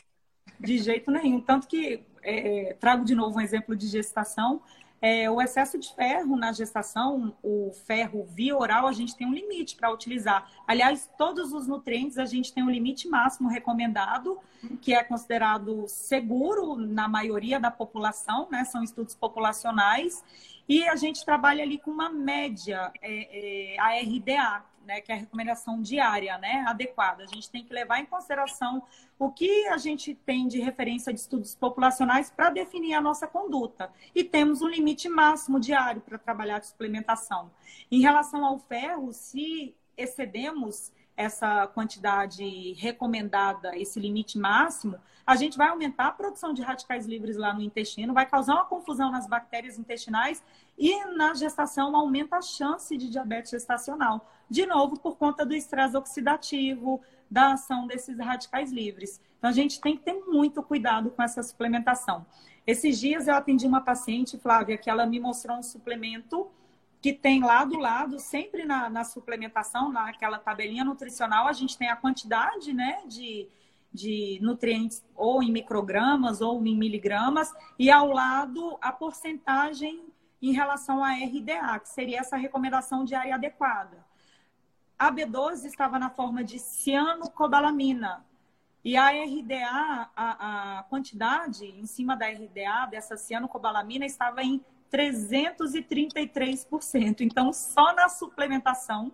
[0.58, 1.40] De jeito nenhum.
[1.40, 4.62] Tanto que é, trago de novo um exemplo de gestação.
[5.00, 9.32] É, o excesso de ferro na gestação, o ferro via oral, a gente tem um
[9.32, 10.50] limite para utilizar.
[10.66, 14.38] Aliás, todos os nutrientes a gente tem um limite máximo recomendado,
[14.80, 18.64] que é considerado seguro na maioria da população, né?
[18.64, 20.24] São estudos populacionais.
[20.68, 25.14] E a gente trabalha ali com uma média, é, é, a RDA, né, que é
[25.14, 27.24] a recomendação diária, né, adequada.
[27.24, 28.82] A gente tem que levar em consideração
[29.18, 33.92] o que a gente tem de referência de estudos populacionais para definir a nossa conduta.
[34.14, 37.50] E temos um limite máximo diário para trabalhar de suplementação.
[37.90, 45.68] Em relação ao ferro, se excedemos essa quantidade recomendada, esse limite máximo, a gente vai
[45.68, 49.78] aumentar a produção de radicais livres lá no intestino, vai causar uma confusão nas bactérias
[49.78, 50.42] intestinais
[50.78, 54.30] e na gestação aumenta a chance de diabetes gestacional.
[54.48, 57.00] De novo, por conta do estresse oxidativo,
[57.30, 59.20] da ação desses radicais livres.
[59.38, 62.26] Então, a gente tem que ter muito cuidado com essa suplementação.
[62.66, 66.48] Esses dias eu atendi uma paciente, Flávia, que ela me mostrou um suplemento
[67.00, 71.88] que tem lá do lado, sempre na, na suplementação, naquela tabelinha nutricional, a gente tem
[71.88, 73.46] a quantidade né, de,
[73.92, 80.02] de nutrientes ou em microgramas ou em miligramas, e ao lado a porcentagem
[80.40, 84.06] em relação à RDA, que seria essa recomendação diária adequada.
[84.98, 88.24] A B12 estava na forma de cianocobalamina.
[88.84, 97.20] E a RDA, a, a quantidade em cima da RDA dessa cianocobalamina estava em 333%.
[97.20, 99.12] Então, só na suplementação,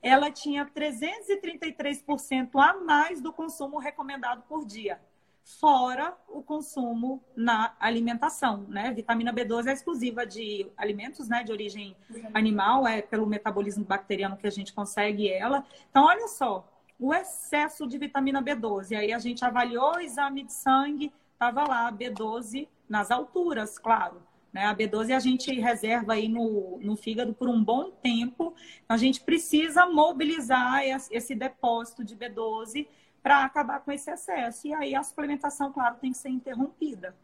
[0.00, 5.00] ela tinha 333% a mais do consumo recomendado por dia,
[5.48, 8.92] fora o consumo na alimentação, né?
[8.92, 11.96] Vitamina B12 é exclusiva de alimentos, né, de origem
[12.34, 15.64] animal, é pelo metabolismo bacteriano que a gente consegue ela.
[15.90, 16.68] Então, olha só,
[16.98, 18.94] o excesso de vitamina B12.
[18.96, 24.22] Aí a gente avaliou o exame de sangue, estava lá B12 nas alturas, claro.
[24.52, 24.66] Né?
[24.66, 28.54] A B12 a gente reserva aí no, no fígado por um bom tempo.
[28.84, 32.86] Então, a gente precisa mobilizar esse depósito de B12
[33.28, 34.66] para acabar com esse excesso.
[34.66, 37.14] E aí a suplementação, claro, tem que ser interrompida.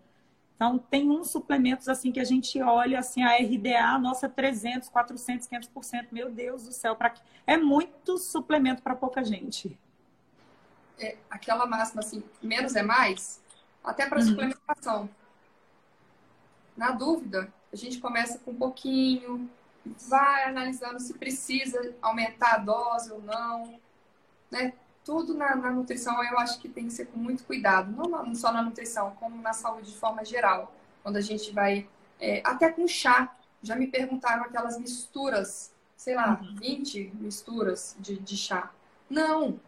[0.55, 5.48] Então, tem uns suplementos assim que a gente olha, assim, a RDA, nossa, 300, 400,
[5.48, 6.09] 500%.
[6.12, 7.14] Meu Deus do céu, para
[7.46, 9.78] é muito suplemento para pouca gente.
[10.98, 13.42] É, aquela máxima assim, menos é mais,
[13.82, 14.26] até para uhum.
[14.26, 15.09] suplementação.
[16.76, 19.50] Na dúvida, a gente começa com um pouquinho,
[20.07, 23.80] vai analisando se precisa aumentar a dose ou não,
[24.50, 24.74] né?
[25.05, 28.34] Tudo na, na nutrição eu acho que tem que ser com muito cuidado, não, não
[28.34, 30.74] só na nutrição, como na saúde de forma geral.
[31.02, 31.86] Quando a gente vai,
[32.18, 36.57] é, até com chá, já me perguntaram aquelas misturas, sei lá, uhum.
[36.57, 38.70] 20 misturas de, de chá.
[39.09, 39.61] Não,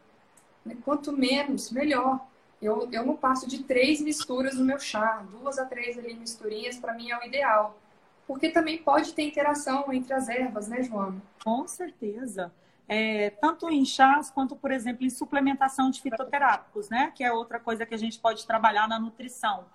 [0.64, 0.76] né?
[0.84, 2.26] quanto menos, melhor.
[2.60, 6.78] Eu, eu não passo de três misturas no meu chá, duas a três ali misturinhas,
[6.78, 7.78] para mim é o ideal.
[8.26, 11.22] Porque também pode ter interação entre as ervas, né, Joana?
[11.44, 12.52] Com certeza.
[12.88, 17.12] É, tanto em chás quanto, por exemplo, em suplementação de fitoterápicos, né?
[17.14, 19.66] Que é outra coisa que a gente pode trabalhar na nutrição.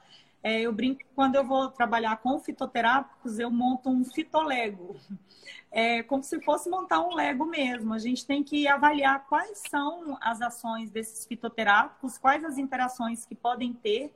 [0.43, 4.95] É, eu brinco quando eu vou trabalhar com fitoterápicos, eu monto um fitolego.
[5.71, 7.93] É como se fosse montar um Lego mesmo.
[7.93, 13.35] A gente tem que avaliar quais são as ações desses fitoterápicos, quais as interações que
[13.35, 14.13] podem ter.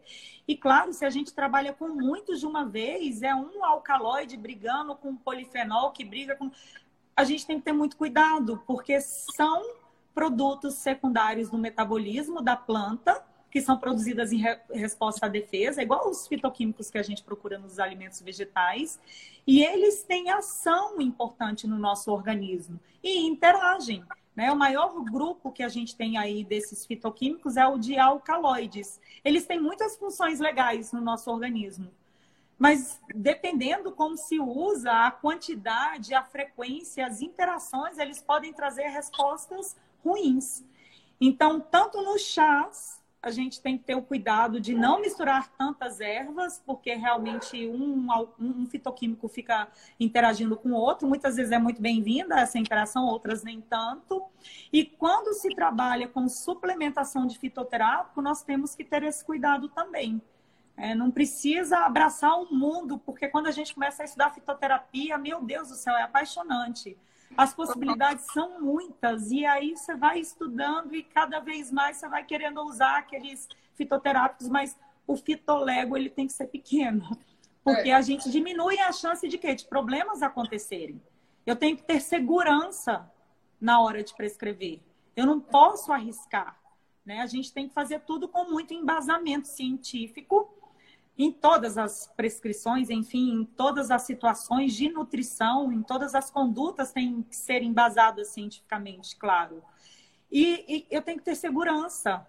[0.47, 4.95] E claro, se a gente trabalha com muitos de uma vez, é um alcaloide brigando
[4.95, 6.51] com um polifenol que briga com.
[7.15, 9.63] A gente tem que ter muito cuidado, porque são
[10.13, 13.23] produtos secundários do metabolismo da planta
[13.55, 17.57] que são produzidas em re resposta à defesa, igual os fitoquímicos que a gente procura
[17.57, 18.99] nos alimentos vegetais,
[19.47, 24.03] e eles têm ação importante no nosso organismo e interagem.
[24.35, 24.51] Né?
[24.51, 28.99] O maior grupo que a gente tem aí desses fitoquímicos é o de alcaloides.
[29.23, 31.89] Eles têm muitas funções legais no nosso organismo.
[32.57, 39.75] Mas dependendo como se usa, a quantidade, a frequência, as interações, eles podem trazer respostas
[40.03, 40.63] ruins.
[41.19, 45.99] Então, tanto nos chás a gente tem que ter o cuidado de não misturar tantas
[45.99, 48.07] ervas, porque realmente um,
[48.39, 49.67] um fitoquímico fica
[49.99, 51.07] interagindo com o outro.
[51.07, 54.23] Muitas vezes é muito bem-vinda essa interação, outras nem tanto.
[54.71, 60.21] E quando se trabalha com suplementação de fitoterápico, nós temos que ter esse cuidado também.
[60.77, 65.41] É, não precisa abraçar o mundo, porque quando a gente começa a estudar fitoterapia, meu
[65.41, 66.97] Deus do céu, é apaixonante.
[67.37, 72.23] As possibilidades são muitas, e aí você vai estudando e cada vez mais você vai
[72.23, 77.09] querendo usar aqueles fitoterápicos, mas o fitolego ele tem que ser pequeno,
[77.63, 77.93] porque é.
[77.93, 79.55] a gente diminui a chance de quê?
[79.55, 81.01] De problemas acontecerem.
[81.45, 83.09] Eu tenho que ter segurança
[83.61, 84.81] na hora de prescrever.
[85.15, 86.59] Eu não posso arriscar.
[87.05, 87.21] Né?
[87.21, 90.51] A gente tem que fazer tudo com muito embasamento científico
[91.17, 96.91] em todas as prescrições, enfim, em todas as situações de nutrição, em todas as condutas
[96.91, 99.63] têm que ser embasadas cientificamente, claro.
[100.31, 102.25] E, e, eu tenho que ter segurança.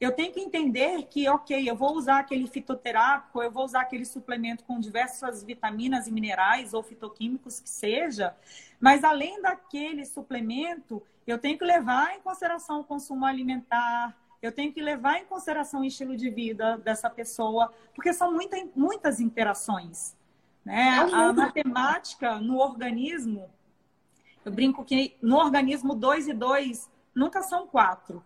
[0.00, 4.04] Eu tenho que entender que, ok, eu vou usar aquele fitoterápico, eu vou usar aquele
[4.04, 8.36] suplemento com diversas vitaminas e minerais ou fitoquímicos que seja,
[8.78, 14.72] mas além daquele suplemento, eu tenho que levar em consideração o consumo alimentar, eu tenho
[14.72, 20.16] que levar em consideração o estilo de vida dessa pessoa, porque são muita, muitas interações.
[20.64, 20.88] Né?
[20.88, 23.50] É a matemática no organismo,
[24.44, 28.24] eu brinco que no organismo 2 e 2 nunca são quatro.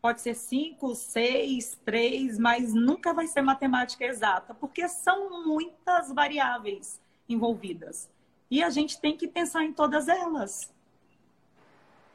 [0.00, 7.00] Pode ser cinco, seis, três, mas nunca vai ser matemática exata, porque são muitas variáveis
[7.28, 8.10] envolvidas.
[8.50, 10.73] E a gente tem que pensar em todas elas.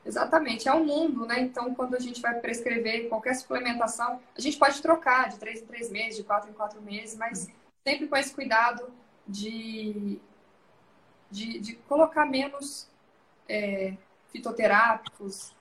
[0.05, 1.41] Exatamente, é um mundo, né?
[1.41, 5.65] Então, quando a gente vai prescrever qualquer suplementação, a gente pode trocar de três em
[5.65, 7.47] três meses, de quatro em quatro meses, mas
[7.85, 8.89] sempre com esse cuidado
[9.27, 10.19] de,
[11.29, 12.89] de, de colocar menos
[13.47, 13.95] é,
[14.31, 15.53] fitoterápicos.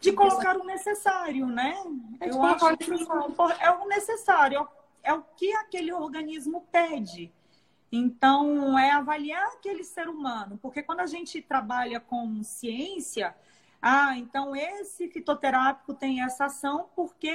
[0.00, 1.74] De colocar o necessário, né?
[2.20, 3.34] É Eu acho o necessário.
[3.60, 4.68] é o necessário,
[5.02, 7.32] é o que aquele organismo pede.
[7.94, 13.36] Então, é avaliar aquele ser humano, porque quando a gente trabalha com ciência,
[13.82, 17.30] ah, então esse fitoterápico tem essa ação porque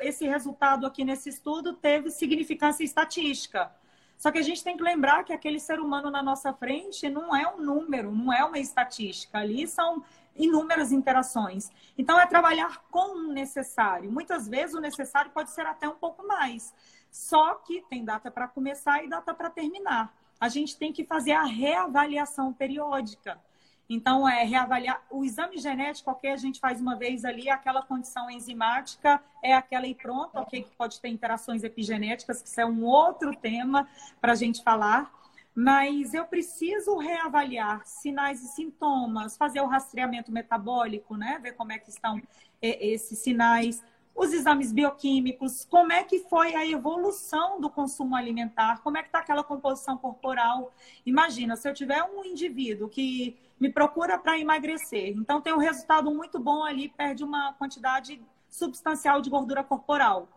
[0.00, 3.70] esse resultado aqui nesse estudo teve significância estatística.
[4.16, 7.34] Só que a gente tem que lembrar que aquele ser humano na nossa frente não
[7.34, 9.36] é um número, não é uma estatística.
[9.38, 10.04] Ali são
[10.36, 11.70] inúmeras interações.
[11.98, 14.10] Então, é trabalhar com o necessário.
[14.10, 16.72] Muitas vezes o necessário pode ser até um pouco mais.
[17.12, 20.16] Só que tem data para começar e data para terminar.
[20.40, 23.38] A gente tem que fazer a reavaliação periódica.
[23.86, 28.30] Então, é reavaliar o exame genético, ok, a gente faz uma vez ali, aquela condição
[28.30, 32.82] enzimática é aquela e pronto, ok, que pode ter interações epigenéticas, que isso é um
[32.84, 33.86] outro tema
[34.18, 35.12] para a gente falar.
[35.54, 41.38] Mas eu preciso reavaliar sinais e sintomas, fazer o rastreamento metabólico, né?
[41.42, 42.22] Ver como é que estão
[42.62, 43.82] esses sinais
[44.14, 49.08] os exames bioquímicos, como é que foi a evolução do consumo alimentar, como é que
[49.08, 50.72] está aquela composição corporal.
[51.04, 56.10] Imagina, se eu tiver um indivíduo que me procura para emagrecer, então tem um resultado
[56.10, 60.28] muito bom ali, perde uma quantidade substancial de gordura corporal.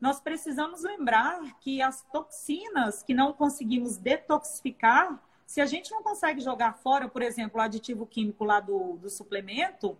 [0.00, 6.40] Nós precisamos lembrar que as toxinas que não conseguimos detoxificar, se a gente não consegue
[6.40, 9.98] jogar fora, por exemplo, o aditivo químico lá do, do suplemento,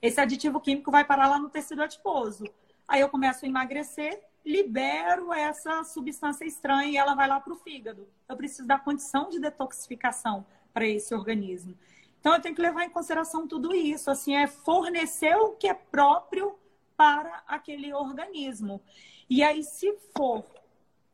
[0.00, 2.44] esse aditivo químico vai parar lá no tecido adiposo.
[2.88, 7.56] Aí eu começo a emagrecer, libero essa substância estranha e ela vai lá para o
[7.56, 8.08] fígado.
[8.28, 11.76] Eu preciso da condição de detoxificação para esse organismo.
[12.18, 15.74] Então eu tenho que levar em consideração tudo isso, assim, é fornecer o que é
[15.74, 16.58] próprio
[16.96, 18.80] para aquele organismo.
[19.28, 20.44] E aí, se for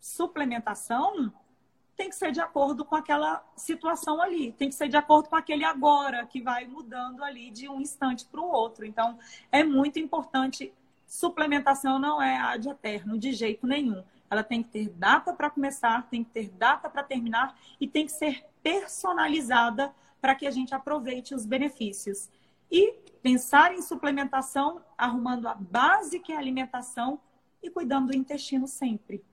[0.01, 1.32] suplementação,
[1.97, 5.36] tem que ser de acordo com aquela situação ali, tem que ser de acordo com
[5.36, 8.84] aquele agora, que vai mudando ali de um instante para o outro.
[8.84, 9.18] Então,
[9.51, 10.72] é muito importante.
[11.07, 14.05] Suplementação não é ad eterno, de jeito nenhum.
[14.28, 18.05] Ela tem que ter data para começar, tem que ter data para terminar e tem
[18.05, 22.28] que ser personalizada para que a gente aproveite os benefícios.
[22.70, 22.92] E
[23.22, 27.20] pensar em suplementação, arrumando a base que é a alimentação
[27.62, 29.24] e cuidando do intestino sempre.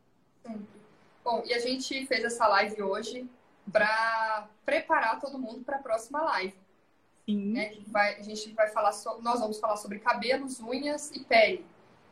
[0.44, 0.83] Sempre.
[1.24, 3.30] Bom, e a gente fez essa live hoje
[3.72, 6.54] para preparar todo mundo para a próxima live.
[7.26, 7.54] Sim.
[7.54, 7.78] Né?
[7.88, 11.66] Vai, a gente vai falar sobre, nós vamos falar sobre cabelos, unhas e pele,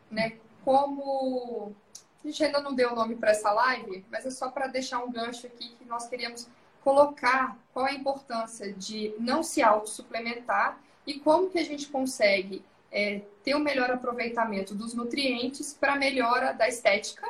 [0.10, 0.38] né?
[0.64, 1.76] Como
[2.24, 5.04] a gente ainda não deu o nome para essa live, mas é só para deixar
[5.04, 6.48] um gancho aqui que nós queríamos
[6.82, 13.22] colocar qual a importância de não se autossuplementar e como que a gente consegue é,
[13.44, 17.28] ter o um melhor aproveitamento dos nutrientes para melhora da estética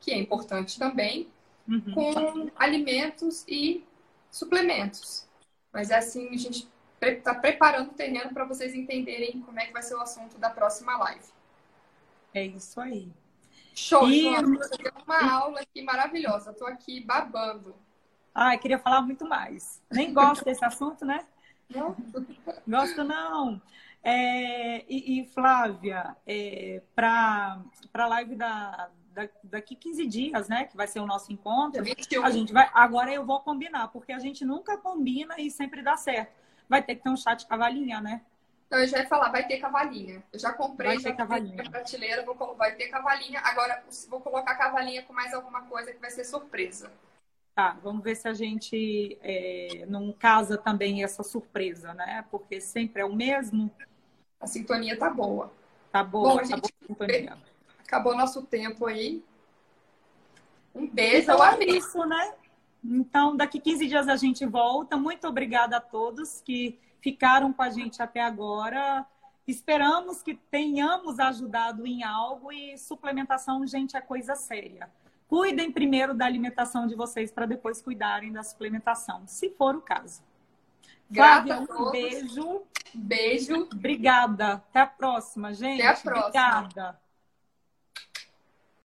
[0.00, 1.28] que é importante também,
[1.68, 1.92] uhum.
[1.92, 3.84] com alimentos e
[4.30, 5.26] suplementos.
[5.72, 6.68] Mas é assim, a gente
[7.00, 10.50] está preparando o terreno para vocês entenderem como é que vai ser o assunto da
[10.50, 11.24] próxima live.
[12.34, 13.08] É isso aí.
[13.74, 14.22] Show, e...
[14.22, 16.50] Joana, você deu uma aula aqui maravilhosa.
[16.50, 17.74] Estou aqui babando.
[18.34, 19.80] Ah, eu queria falar muito mais.
[19.90, 21.24] Nem gosto desse assunto, né?
[21.68, 21.96] Não?
[22.66, 23.60] Gosto não.
[24.02, 27.60] É, e, e, Flávia, é, para
[27.92, 28.90] a live da,
[29.42, 30.64] daqui 15 dias, né?
[30.64, 31.82] Que vai ser o nosso encontro.
[31.82, 32.24] 21.
[32.24, 32.70] A gente vai.
[32.74, 36.32] Agora eu vou combinar, porque a gente nunca combina e sempre dá certo.
[36.68, 38.22] Vai ter que ter um chá de cavalinha, né?
[38.66, 40.22] Então, eu já ia falar, vai ter cavalinha.
[40.30, 41.70] Eu já comprei, vai já cavalinha.
[41.70, 43.40] prateleira, vou, vai ter cavalinha.
[43.40, 46.92] Agora, vou colocar cavalinha com mais alguma coisa que vai ser surpresa.
[47.54, 52.24] Tá, vamos ver se a gente é, não casa também essa surpresa, né?
[52.30, 53.70] Porque sempre é o mesmo.
[54.38, 55.50] A sintonia tá boa.
[55.90, 57.38] Tá boa, Bom, tá gente, boa a sintonia.
[57.88, 59.24] Acabou nosso tempo aí.
[60.74, 62.34] Um beijo, então, é isso, né?
[62.84, 64.98] Então, daqui 15 dias a gente volta.
[64.98, 69.06] Muito obrigada a todos que ficaram com a gente até agora.
[69.46, 74.90] Esperamos que tenhamos ajudado em algo e suplementação, gente, é coisa séria.
[75.26, 80.22] Cuidem primeiro da alimentação de vocês para depois cuidarem da suplementação, se for o caso.
[81.10, 82.64] Flávia, um beijo.
[82.92, 83.66] Beijo.
[83.72, 84.54] Obrigada.
[84.54, 85.80] Até a próxima, gente.
[85.80, 86.58] Até a próxima.
[86.58, 87.07] Obrigada.